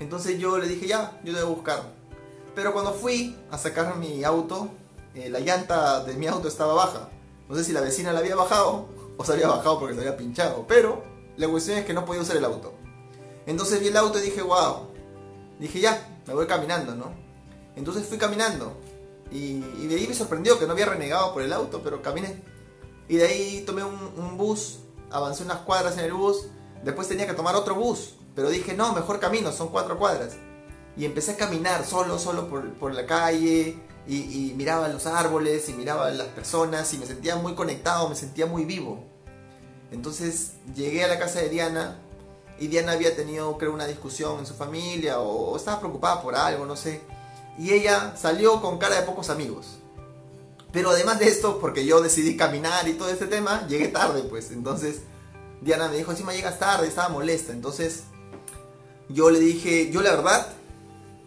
Entonces 0.00 0.38
yo 0.38 0.56
le 0.56 0.66
dije, 0.66 0.86
ya, 0.86 1.20
yo 1.22 1.34
te 1.34 1.42
voy 1.42 1.52
a 1.52 1.54
buscar. 1.54 1.95
Pero 2.56 2.72
cuando 2.72 2.94
fui 2.94 3.36
a 3.50 3.58
sacar 3.58 3.96
mi 3.98 4.24
auto, 4.24 4.70
eh, 5.14 5.28
la 5.28 5.40
llanta 5.40 6.02
de 6.04 6.14
mi 6.14 6.26
auto 6.26 6.48
estaba 6.48 6.72
baja. 6.72 7.10
No 7.50 7.54
sé 7.54 7.62
si 7.62 7.72
la 7.72 7.82
vecina 7.82 8.14
la 8.14 8.20
había 8.20 8.34
bajado 8.34 8.88
o 9.18 9.24
se 9.26 9.34
había 9.34 9.46
bajado 9.46 9.78
porque 9.78 9.94
se 9.94 10.00
había 10.00 10.16
pinchado. 10.16 10.64
Pero 10.66 11.04
la 11.36 11.46
cuestión 11.48 11.76
es 11.76 11.84
que 11.84 11.92
no 11.92 12.06
podía 12.06 12.22
usar 12.22 12.38
el 12.38 12.46
auto. 12.46 12.72
Entonces 13.44 13.78
vi 13.78 13.88
el 13.88 13.96
auto 13.98 14.18
y 14.18 14.22
dije, 14.22 14.40
wow. 14.40 14.88
Dije, 15.60 15.80
ya, 15.80 16.18
me 16.26 16.32
voy 16.32 16.46
caminando, 16.46 16.94
¿no? 16.94 17.12
Entonces 17.76 18.06
fui 18.06 18.16
caminando. 18.16 18.72
Y, 19.30 19.60
de 19.86 19.94
ahí 19.94 20.06
me 20.08 20.14
sorprendió 20.14 20.58
que 20.58 20.64
no 20.66 20.72
había 20.72 20.86
renegado 20.86 21.34
por 21.34 21.42
el 21.42 21.52
auto, 21.52 21.82
pero 21.84 22.00
caminé. 22.00 22.42
Y 23.06 23.16
de 23.16 23.26
ahí 23.26 23.64
tomé 23.66 23.84
un, 23.84 24.12
un 24.16 24.38
bus, 24.38 24.78
avancé 25.10 25.42
unas 25.42 25.58
cuadras 25.58 25.98
en 25.98 26.06
el 26.06 26.14
bus. 26.14 26.46
Después 26.82 27.06
tenía 27.06 27.26
que 27.26 27.34
tomar 27.34 27.54
otro 27.54 27.74
bus. 27.74 28.14
Pero 28.34 28.48
dije, 28.48 28.72
no, 28.72 28.94
mejor 28.94 29.20
camino, 29.20 29.52
son 29.52 29.68
cuatro 29.68 29.98
cuadras 29.98 30.38
y 30.96 31.04
empecé 31.04 31.32
a 31.32 31.36
caminar 31.36 31.84
solo, 31.84 32.18
solo 32.18 32.48
por, 32.48 32.94
la 32.94 33.06
calle 33.06 33.76
y, 34.08 34.54
miraba 34.56 34.88
los 34.88 35.06
árboles 35.06 35.68
y 35.68 35.74
miraba 35.74 36.10
las 36.10 36.28
personas 36.28 36.92
y 36.94 36.98
me 36.98 37.06
sentía 37.06 37.36
muy 37.36 37.54
conectado, 37.54 38.08
me 38.08 38.14
sentía 38.14 38.46
muy 38.46 38.64
vivo. 38.64 39.04
Entonces 39.92 40.52
llegué 40.74 41.04
a 41.04 41.08
la 41.08 41.18
casa 41.18 41.40
de 41.40 41.50
Diana 41.50 41.98
y 42.58 42.68
Diana 42.68 42.92
había 42.92 43.14
tenido, 43.14 43.58
creo, 43.58 43.74
una 43.74 43.86
discusión 43.86 44.38
en 44.38 44.46
su 44.46 44.54
familia 44.54 45.20
o, 45.20 45.54
estaba 45.56 45.78
preocupada 45.80 46.22
por 46.22 46.34
algo, 46.34 46.64
no 46.64 46.76
sé. 46.76 47.02
Y 47.58 47.72
ella 47.72 48.14
salió 48.16 48.60
con 48.62 48.78
cara 48.78 48.96
de 48.96 49.02
pocos 49.02 49.28
amigos. 49.28 49.78
Pero 50.72 50.90
además 50.90 51.18
de 51.18 51.28
esto, 51.28 51.58
porque 51.60 51.84
yo 51.84 52.00
decidí 52.00 52.36
caminar 52.36 52.88
y 52.88 52.94
todo 52.94 53.10
este 53.10 53.26
tema, 53.26 53.66
llegué 53.68 53.88
tarde, 53.88 54.22
pues. 54.22 54.50
Entonces 54.50 55.00
Diana 55.60 55.88
me 55.88 55.98
dijo, 55.98 56.10
encima 56.10 56.32
llegas 56.32 56.58
tarde, 56.58 56.86
estaba 56.88 57.10
molesta. 57.10 57.52
Entonces 57.52 58.04
yo 59.10 59.30
le 59.30 59.40
dije, 59.40 59.90
yo 59.90 60.00
la 60.00 60.10
verdad 60.10 60.56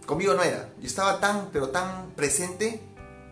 Conmigo 0.09 0.33
no 0.33 0.41
era. 0.41 0.73
Yo 0.79 0.87
estaba 0.87 1.19
tan, 1.19 1.51
pero 1.53 1.69
tan 1.69 2.13
presente 2.15 2.81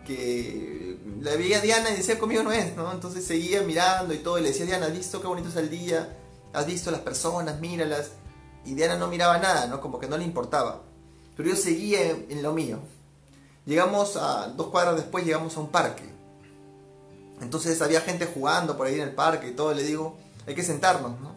que 0.06 0.96
la 1.20 1.34
veía 1.34 1.58
a 1.58 1.60
Diana 1.60 1.90
y 1.90 1.96
decía 1.96 2.20
conmigo 2.20 2.44
no 2.44 2.52
es, 2.52 2.76
¿no? 2.76 2.92
Entonces 2.92 3.24
seguía 3.24 3.62
mirando 3.62 4.14
y 4.14 4.18
todo 4.18 4.38
y 4.38 4.42
le 4.42 4.50
decía 4.50 4.64
Diana, 4.64 4.86
¿has 4.86 4.92
visto 4.92 5.20
qué 5.20 5.26
bonito 5.26 5.48
es 5.48 5.56
el 5.56 5.70
día? 5.70 6.16
has 6.52 6.66
visto 6.66 6.92
las 6.92 7.00
personas, 7.00 7.58
míralas. 7.58 8.10
Y 8.64 8.74
Diana 8.74 8.94
no 8.96 9.08
miraba 9.08 9.38
nada, 9.38 9.66
¿no? 9.66 9.80
Como 9.80 9.98
que 9.98 10.06
no 10.06 10.16
le 10.16 10.22
importaba. 10.22 10.82
Pero 11.36 11.48
yo 11.48 11.56
seguía 11.56 12.10
en, 12.10 12.44
lo 12.44 12.52
mío. 12.52 12.78
Llegamos 13.66 14.16
a, 14.16 14.46
dos 14.46 14.68
cuadras 14.68 14.94
después 14.94 15.24
llegamos 15.24 15.56
a 15.56 15.60
un 15.60 15.70
parque. 15.70 16.08
Entonces 17.40 17.82
había 17.82 18.02
gente 18.02 18.26
jugando 18.26 18.76
por 18.76 18.86
ahí 18.86 18.94
en 18.94 19.08
el 19.08 19.16
parque 19.16 19.48
y 19.48 19.52
todo. 19.52 19.74
Le 19.74 19.82
digo, 19.82 20.16
hay 20.46 20.54
que 20.54 20.62
sentarnos, 20.62 21.18
¿no? 21.18 21.34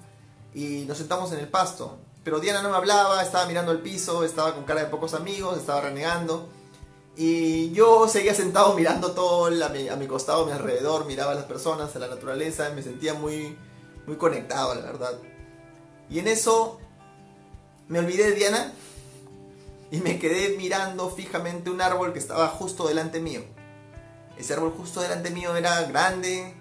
Y 0.54 0.86
nos 0.88 1.00
sentamos 1.00 1.32
en 1.32 1.40
el 1.40 1.48
pasto. 1.48 1.98
Pero 2.24 2.40
Diana 2.40 2.62
no 2.62 2.70
me 2.70 2.76
hablaba, 2.76 3.22
estaba 3.24 3.48
mirando 3.48 3.72
el 3.72 3.80
piso, 3.80 4.24
estaba 4.24 4.54
con 4.54 4.64
cara 4.64 4.82
de 4.82 4.88
pocos 4.88 5.14
amigos, 5.14 5.58
estaba 5.58 5.82
renegando. 5.82 6.50
Y 7.16 7.72
yo 7.72 8.08
seguía 8.08 8.34
sentado 8.34 8.74
mirando 8.74 9.12
todo 9.12 9.48
a 9.48 9.70
mi, 9.70 9.90
a 9.90 9.96
mi 9.96 10.08
costado, 10.08 10.44
a 10.44 10.46
mi 10.46 10.52
alrededor, 10.52 11.06
miraba 11.06 11.32
a 11.32 11.36
las 11.36 11.46
personas, 11.46 11.96
a 11.96 12.00
la 12.00 12.08
naturaleza, 12.08 12.70
me 12.76 12.84
sentía 12.84 13.14
muy, 13.14 13.58
muy 14.06 14.18
conectado, 14.18 14.76
la 14.76 14.82
verdad. 14.82 15.18
Y 16.10 16.20
en 16.20 16.28
eso 16.28 16.80
me 17.88 18.00
olvidé 18.00 18.30
de 18.30 18.36
Diana 18.36 18.74
y 19.92 19.98
me 19.98 20.20
quedé 20.20 20.58
mirando 20.58 21.10
fijamente 21.10 21.70
un 21.70 21.82
árbol 21.82 22.14
que 22.14 22.20
estaba 22.20 22.48
justo 22.48 22.88
delante 22.88 23.20
mío. 23.20 23.42
Ese 24.38 24.54
árbol 24.54 24.74
justo 24.78 25.02
delante 25.02 25.32
mío 25.32 25.56
era 25.56 25.82
grande, 25.84 26.54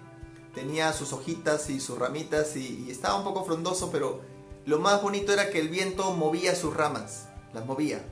tenía 0.53 0.91
sus 0.91 1.13
hojitas 1.13 1.69
y 1.69 1.79
sus 1.79 1.97
ramitas 1.97 2.55
y 2.55 2.89
estaba 2.91 3.15
un 3.15 3.23
poco 3.23 3.45
frondoso, 3.45 3.89
pero 3.91 4.21
lo 4.65 4.79
más 4.79 5.01
bonito 5.01 5.33
era 5.33 5.49
que 5.49 5.59
el 5.59 5.69
viento 5.69 6.11
movía 6.11 6.55
sus 6.55 6.75
ramas, 6.75 7.27
las 7.53 7.65
movía. 7.65 8.03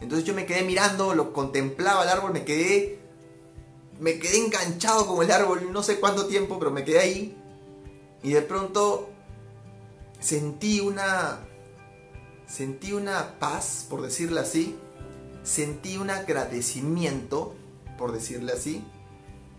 Entonces 0.00 0.26
yo 0.26 0.34
me 0.34 0.46
quedé 0.46 0.62
mirando, 0.62 1.14
lo 1.14 1.32
contemplaba 1.32 2.02
el 2.02 2.08
árbol, 2.08 2.32
me 2.32 2.44
quedé 2.44 2.98
me 4.00 4.18
quedé 4.18 4.38
enganchado 4.38 5.06
con 5.06 5.24
el 5.24 5.30
árbol, 5.30 5.72
no 5.72 5.82
sé 5.82 6.00
cuánto 6.00 6.26
tiempo, 6.26 6.58
pero 6.58 6.72
me 6.72 6.84
quedé 6.84 6.98
ahí. 6.98 7.36
Y 8.22 8.32
de 8.32 8.42
pronto 8.42 9.10
sentí 10.18 10.80
una 10.80 11.46
sentí 12.46 12.92
una 12.92 13.38
paz, 13.38 13.86
por 13.88 14.02
decirlo 14.02 14.40
así. 14.40 14.76
Sentí 15.44 15.96
un 15.96 16.10
agradecimiento, 16.10 17.54
por 17.98 18.12
decirle 18.12 18.52
así, 18.52 18.84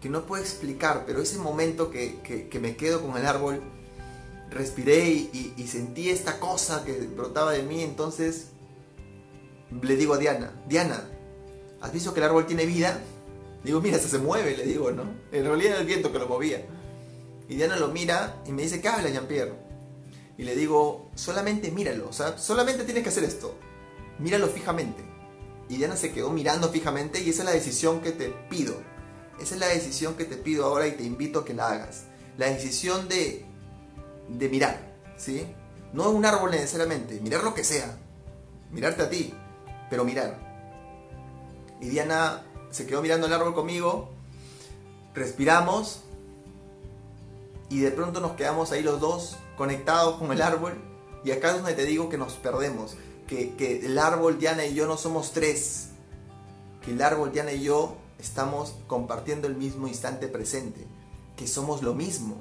que 0.02 0.10
no 0.10 0.26
puedo 0.26 0.44
explicar, 0.44 1.04
pero 1.06 1.22
ese 1.22 1.38
momento 1.38 1.90
que, 1.90 2.50
me 2.62 2.76
quedo 2.76 3.02
con 3.02 3.18
el 3.18 3.26
árbol, 3.26 3.62
respiré 4.54 5.08
y, 5.10 5.68
sentí 5.68 6.10
esta 6.10 6.40
cosa 6.40 6.84
que 6.86 6.94
brotaba 6.94 7.52
de 7.52 7.64
mí, 7.64 7.82
entonces 7.82 8.48
le 9.82 9.96
digo 9.96 10.14
a 10.14 10.18
Diana, 10.18 10.54
Diana, 10.68 11.10
¿has 11.82 11.92
visto 11.92 12.14
que 12.14 12.20
el 12.20 12.26
árbol 12.26 12.46
tiene 12.46 12.66
vida? 12.66 13.00
Digo, 13.64 13.82
mira, 13.82 13.98
se, 13.98 14.08
se 14.10 14.20
mueve, 14.20 14.56
le 14.56 14.66
digo, 14.66 14.92
¿no? 14.92 15.04
En 15.32 15.46
realidad 15.46 15.72
era 15.72 15.82
el 15.82 15.88
viento 15.88 16.12
que 16.12 16.20
lo 16.20 16.28
movía. 16.28 16.66
Y 17.50 17.56
Diana 17.56 17.78
lo 17.78 17.88
mira 17.88 18.42
y 18.46 18.52
me 18.52 18.64
dice, 18.64 18.82
¿qué 18.82 18.88
habla, 18.90 19.10
Jean-Pierre? 19.10 19.54
Y 20.38 20.44
le 20.44 20.56
digo, 20.56 21.10
solamente 21.16 21.72
míralo, 21.72 22.10
o 22.10 22.14
sea, 22.14 22.38
solamente 22.38 22.84
tienes 22.84 23.04
que 23.04 23.10
hacer 23.10 23.24
esto. 23.24 23.56
Míralo 24.20 24.48
fijamente. 24.48 25.04
Y 25.70 25.78
Diana 25.78 25.96
se 25.96 26.12
quedó 26.12 26.30
mirando 26.30 26.70
fijamente 26.70 27.22
y 27.22 27.30
esa 27.30 27.44
es 27.44 27.46
la 27.46 27.54
decisión 27.54 28.02
que 28.02 28.12
te 28.12 28.30
pido. 28.50 28.76
Esa 29.40 29.56
es 29.56 29.60
la 29.60 29.68
decisión 29.68 30.16
que 30.16 30.26
te 30.26 30.38
pido 30.38 30.66
ahora 30.66 30.88
y 30.88 30.92
te 30.92 31.04
invito 31.04 31.40
a 31.40 31.46
que 31.46 31.54
la 31.54 31.70
hagas. 31.70 32.04
La 32.38 32.48
decisión 32.48 33.08
de, 33.08 33.46
de 34.28 34.50
mirar, 34.50 34.94
¿sí? 35.18 35.46
No 35.94 36.10
un 36.10 36.26
árbol 36.26 36.52
necesariamente, 36.52 37.20
mirar 37.22 37.44
lo 37.44 37.54
que 37.54 37.64
sea. 37.64 37.98
Mirarte 38.72 39.04
a 39.04 39.10
ti, 39.10 39.34
pero 39.90 40.04
mirar. 40.04 40.40
Y 41.80 41.90
Diana 41.90 42.44
se 42.72 42.88
quedó 42.88 43.02
mirando 43.02 43.28
el 43.28 43.34
árbol 43.34 43.54
conmigo, 43.54 44.10
respiramos 45.14 46.02
y 47.70 47.80
de 47.80 47.92
pronto 47.92 48.20
nos 48.20 48.32
quedamos 48.32 48.72
ahí 48.72 48.82
los 48.82 49.00
dos 49.00 49.38
conectados 49.58 50.18
con 50.18 50.32
el 50.32 50.42
árbol. 50.42 50.74
Y 51.24 51.32
acá 51.32 51.50
es 51.50 51.58
donde 51.58 51.74
te 51.74 51.86
digo 51.86 52.10
que 52.10 52.18
nos 52.18 52.34
perdemos, 52.34 52.96
que, 53.28 53.56
que 53.56 53.86
el 53.86 53.98
árbol, 54.00 54.40
Diana 54.40 54.66
y 54.66 54.74
yo 54.74 54.88
no 54.88 54.98
somos 54.98 55.32
tres, 55.32 55.90
que 56.84 56.92
el 56.92 57.02
árbol, 57.02 57.32
Diana 57.32 57.54
y 57.54 57.62
yo 57.62 57.96
estamos 58.20 58.74
compartiendo 58.88 59.48
el 59.48 59.56
mismo 59.56 59.88
instante 59.88 60.28
presente, 60.28 60.86
que 61.38 61.48
somos 61.48 61.84
lo 61.84 61.94
mismo. 61.94 62.38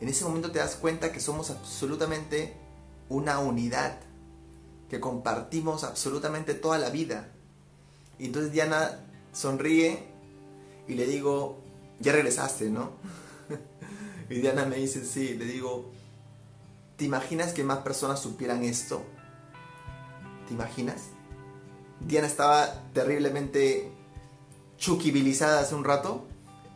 En 0.00 0.08
ese 0.08 0.24
momento 0.24 0.50
te 0.50 0.58
das 0.58 0.76
cuenta 0.76 1.12
que 1.12 1.20
somos 1.20 1.50
absolutamente 1.50 2.56
una 3.10 3.38
unidad 3.38 3.98
que 4.88 4.98
compartimos 4.98 5.84
absolutamente 5.84 6.54
toda 6.54 6.78
la 6.78 6.88
vida. 6.88 7.28
Y 8.18 8.26
entonces 8.26 8.50
Diana 8.52 8.98
sonríe 9.32 10.08
y 10.88 10.94
le 10.94 11.06
digo, 11.06 11.60
ya 12.00 12.12
regresaste, 12.12 12.70
¿no? 12.70 12.92
y 14.30 14.36
Diana 14.36 14.64
me 14.64 14.76
dice, 14.76 15.04
sí, 15.04 15.34
le 15.34 15.44
digo, 15.44 15.90
¿te 16.96 17.04
imaginas 17.04 17.52
que 17.52 17.62
más 17.62 17.78
personas 17.78 18.20
supieran 18.20 18.64
esto? 18.64 19.02
¿Te 20.48 20.54
imaginas? 20.54 21.02
Diana 22.00 22.26
estaba 22.26 22.90
terriblemente 22.94 23.92
chuquibilizada 24.78 25.60
hace 25.60 25.74
un 25.74 25.84
rato 25.84 26.26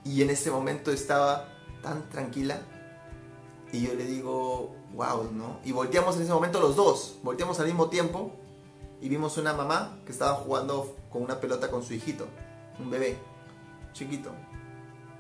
y 0.05 0.21
en 0.21 0.29
ese 0.29 0.51
momento 0.51 0.93
estaba 0.93 1.49
tan 1.83 2.09
tranquila 2.11 2.61
y 3.75 3.81
yo 3.81 3.95
le 3.95 4.05
digo, 4.05 4.73
wow, 4.95 5.33
¿no? 5.33 5.59
Y 5.65 5.73
volteamos 5.73 6.15
en 6.15 6.23
ese 6.23 6.33
momento 6.33 6.61
los 6.61 6.77
dos, 6.77 7.17
volteamos 7.25 7.59
al 7.59 7.67
mismo 7.67 7.89
tiempo 7.89 8.31
y 9.01 9.09
vimos 9.09 9.37
una 9.37 9.53
mamá 9.53 9.99
que 10.07 10.13
estaba 10.13 10.35
jugando 10.35 10.95
con 11.11 11.23
una 11.23 11.41
pelota 11.41 11.73
con 11.73 11.83
su 11.83 11.93
hijito, 11.93 12.29
un 12.79 12.89
bebé, 12.89 13.19
chiquito. 13.93 14.31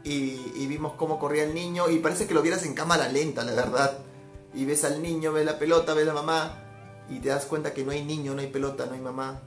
Y, 0.04 0.66
vimos 0.68 0.92
cómo 0.92 1.18
corría 1.18 1.42
el 1.42 1.52
niño 1.52 1.90
y 1.90 1.98
parece 1.98 2.28
que 2.28 2.34
lo 2.34 2.42
vieras 2.42 2.64
en 2.64 2.74
cámara 2.74 3.08
lenta, 3.08 3.42
la 3.42 3.54
verdad. 3.54 3.98
Y 4.54 4.66
ves 4.66 4.84
al 4.84 5.02
niño, 5.02 5.32
ves 5.32 5.46
la 5.46 5.58
pelota, 5.58 5.92
ves 5.92 6.06
la 6.06 6.14
mamá 6.14 6.62
y 7.10 7.18
te 7.18 7.30
das 7.30 7.46
cuenta 7.46 7.74
que 7.74 7.84
no 7.84 7.90
hay 7.90 8.04
niño, 8.04 8.34
no 8.34 8.40
hay 8.40 8.48
pelota, 8.48 8.86
no 8.86 8.92
hay 8.92 9.00
mamá. 9.00 9.40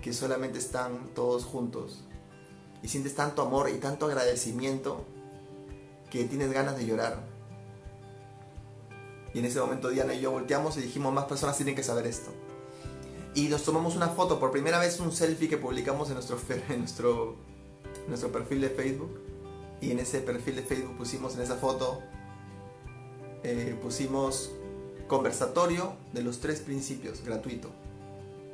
Que 0.00 0.14
solamente 0.14 0.58
están 0.58 1.10
todos 1.14 1.44
juntos. 1.44 2.04
Y 2.82 2.88
sientes 2.88 3.14
tanto 3.14 3.42
amor 3.42 3.68
y 3.68 3.74
tanto 3.74 4.06
agradecimiento 4.06 5.04
que 6.10 6.24
tienes 6.24 6.52
ganas 6.52 6.78
de 6.78 6.86
llorar. 6.86 7.35
Y 9.36 9.40
en 9.40 9.44
ese 9.44 9.60
momento 9.60 9.90
Diana 9.90 10.14
y 10.14 10.22
yo 10.22 10.30
volteamos 10.30 10.78
y 10.78 10.80
dijimos, 10.80 11.12
más 11.12 11.26
personas 11.26 11.58
tienen 11.58 11.74
que 11.74 11.82
saber 11.82 12.06
esto. 12.06 12.30
Y 13.34 13.48
nos 13.48 13.64
tomamos 13.64 13.94
una 13.94 14.08
foto, 14.08 14.40
por 14.40 14.50
primera 14.50 14.78
vez 14.78 14.98
un 14.98 15.12
selfie 15.12 15.46
que 15.46 15.58
publicamos 15.58 16.08
en 16.08 16.14
nuestro, 16.14 16.38
en 16.70 16.78
nuestro, 16.78 17.36
nuestro 18.08 18.32
perfil 18.32 18.62
de 18.62 18.70
Facebook. 18.70 19.20
Y 19.82 19.90
en 19.90 19.98
ese 19.98 20.20
perfil 20.20 20.56
de 20.56 20.62
Facebook 20.62 20.96
pusimos 20.96 21.34
en 21.34 21.42
esa 21.42 21.56
foto, 21.56 22.00
eh, 23.42 23.78
pusimos 23.82 24.52
conversatorio 25.06 25.92
de 26.14 26.22
los 26.22 26.40
tres 26.40 26.60
principios, 26.60 27.22
gratuito. 27.22 27.68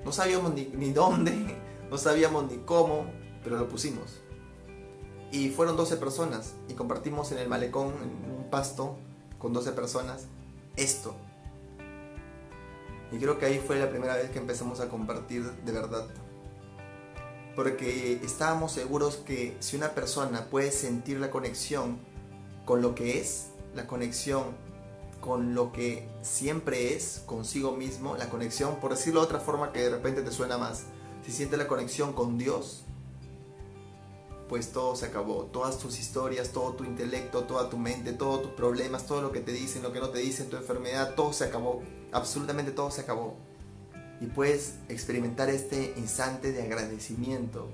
No 0.05 0.11
sabíamos 0.11 0.53
ni, 0.53 0.65
ni 0.65 0.91
dónde, 0.91 1.61
no 1.93 1.97
sabíamos 1.97 2.51
ni 2.51 2.59
cómo, 2.59 3.07
pero 3.45 3.57
lo 3.57 3.69
pusimos. 3.69 4.21
Y 5.31 5.51
fueron 5.51 5.77
12 5.77 5.97
personas 5.99 6.55
y 6.69 6.75
compartimos 6.75 7.31
en 7.31 7.39
el 7.39 7.49
malecón, 7.49 7.93
en 8.03 8.33
un 8.33 8.51
pasto, 8.51 8.97
con 9.39 9.53
12 9.53 9.71
personas 9.71 10.27
esto. 10.77 11.15
Y 13.11 13.19
creo 13.19 13.39
que 13.39 13.47
ahí 13.47 13.63
fue 13.65 13.79
la 13.79 13.91
primera 13.91 14.17
vez 14.17 14.31
que 14.31 14.39
empezamos 14.39 14.81
a 14.81 14.89
compartir 14.89 15.45
de 15.45 15.73
verdad. 15.73 16.07
Porque 17.55 18.21
estábamos 18.25 18.73
seguros 18.73 19.17
que 19.17 19.55
si 19.61 19.77
una 19.77 19.91
persona 19.91 20.47
puede 20.47 20.73
sentir 20.73 21.21
la 21.21 21.31
conexión 21.31 21.99
con 22.65 22.81
lo 22.81 22.95
que 22.95 23.21
es, 23.21 23.49
la 23.75 23.87
conexión 23.87 24.45
con 25.21 25.55
lo 25.55 25.73
que 25.73 26.09
siempre 26.23 26.95
es 26.95 27.23
consigo 27.27 27.77
mismo, 27.77 28.17
la 28.17 28.29
conexión, 28.31 28.77
por 28.81 28.93
decirlo 28.93 29.21
de 29.21 29.27
otra 29.27 29.41
forma 29.41 29.73
que 29.73 29.81
de 29.81 29.91
repente 29.91 30.23
te 30.23 30.33
suena 30.33 30.59
más, 30.59 30.85
si 31.25 31.33
siente 31.33 31.57
la 31.57 31.69
conexión 31.69 32.13
con 32.13 32.39
Dios, 32.39 32.85
pues 34.53 34.71
todo 34.71 34.95
se 34.97 35.07
acabó. 35.07 35.47
Todas 35.47 35.79
tus 35.79 35.99
historias, 35.99 36.51
todo 36.51 36.75
tu 36.75 36.85
intelecto, 36.85 37.45
toda 37.45 37.71
tu 37.71 37.79
mente, 37.79 38.13
todos 38.13 38.43
tus 38.43 38.51
problemas, 38.51 39.07
todo 39.07 39.23
lo 39.23 39.33
que 39.33 39.41
te 39.41 39.51
dicen, 39.51 39.83
lo 39.83 39.95
que 39.95 39.99
no 39.99 40.11
te 40.11 40.19
dicen, 40.19 40.51
tu 40.51 40.59
enfermedad, 40.59 41.15
todo 41.15 41.33
se 41.33 41.45
acabó. 41.45 41.83
Absolutamente 42.13 42.71
todo 42.71 42.91
se 42.91 43.01
acabó. 43.01 43.35
Y 44.21 44.27
puedes 44.27 44.75
experimentar 44.91 45.49
este 45.49 45.95
instante 45.97 46.53
de 46.53 46.65
agradecimiento, 46.65 47.71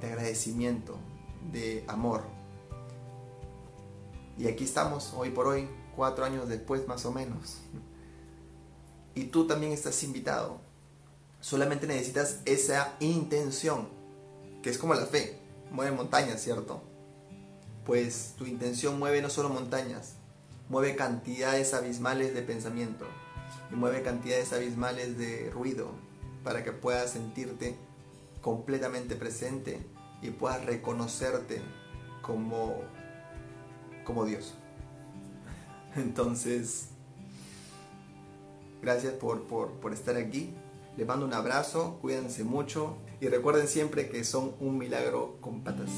de 0.00 0.08
agradecimiento, 0.08 0.98
de 1.52 1.84
amor. 1.86 2.24
Y 4.36 4.48
aquí 4.48 4.64
estamos, 4.64 5.14
hoy 5.16 5.30
por 5.30 5.46
hoy, 5.46 5.68
cuatro 5.94 6.24
años 6.24 6.48
después 6.48 6.88
más 6.88 7.06
o 7.06 7.12
menos. 7.12 7.58
Y 9.14 9.26
tú 9.26 9.46
también 9.46 9.70
estás 9.70 10.02
invitado. 10.02 10.58
Solamente 11.38 11.86
necesitas 11.86 12.40
esa 12.46 12.96
intención, 12.98 13.86
que 14.60 14.70
es 14.70 14.78
como 14.78 14.94
la 14.94 15.06
fe 15.06 15.37
mueve 15.70 15.92
montañas, 15.92 16.40
¿cierto? 16.42 16.82
Pues 17.84 18.34
tu 18.36 18.46
intención 18.46 18.98
mueve 18.98 19.22
no 19.22 19.30
solo 19.30 19.48
montañas, 19.48 20.14
mueve 20.68 20.96
cantidades 20.96 21.74
abismales 21.74 22.34
de 22.34 22.42
pensamiento 22.42 23.06
y 23.72 23.76
mueve 23.76 24.02
cantidades 24.02 24.52
abismales 24.52 25.16
de 25.18 25.50
ruido 25.50 25.90
para 26.44 26.64
que 26.64 26.72
puedas 26.72 27.12
sentirte 27.12 27.76
completamente 28.40 29.16
presente 29.16 29.78
y 30.22 30.30
puedas 30.30 30.64
reconocerte 30.64 31.62
como, 32.22 32.76
como 34.04 34.24
Dios. 34.24 34.54
Entonces, 35.96 36.88
gracias 38.82 39.14
por, 39.14 39.46
por, 39.46 39.72
por 39.72 39.92
estar 39.92 40.16
aquí. 40.16 40.54
Les 40.96 41.06
mando 41.06 41.24
un 41.24 41.32
abrazo, 41.32 41.98
cuídense 42.00 42.44
mucho 42.44 42.96
y 43.20 43.28
recuerden 43.28 43.68
siempre 43.68 44.08
que 44.08 44.24
son 44.24 44.54
un 44.60 44.78
milagro 44.78 45.38
con 45.40 45.62
patas. 45.62 45.90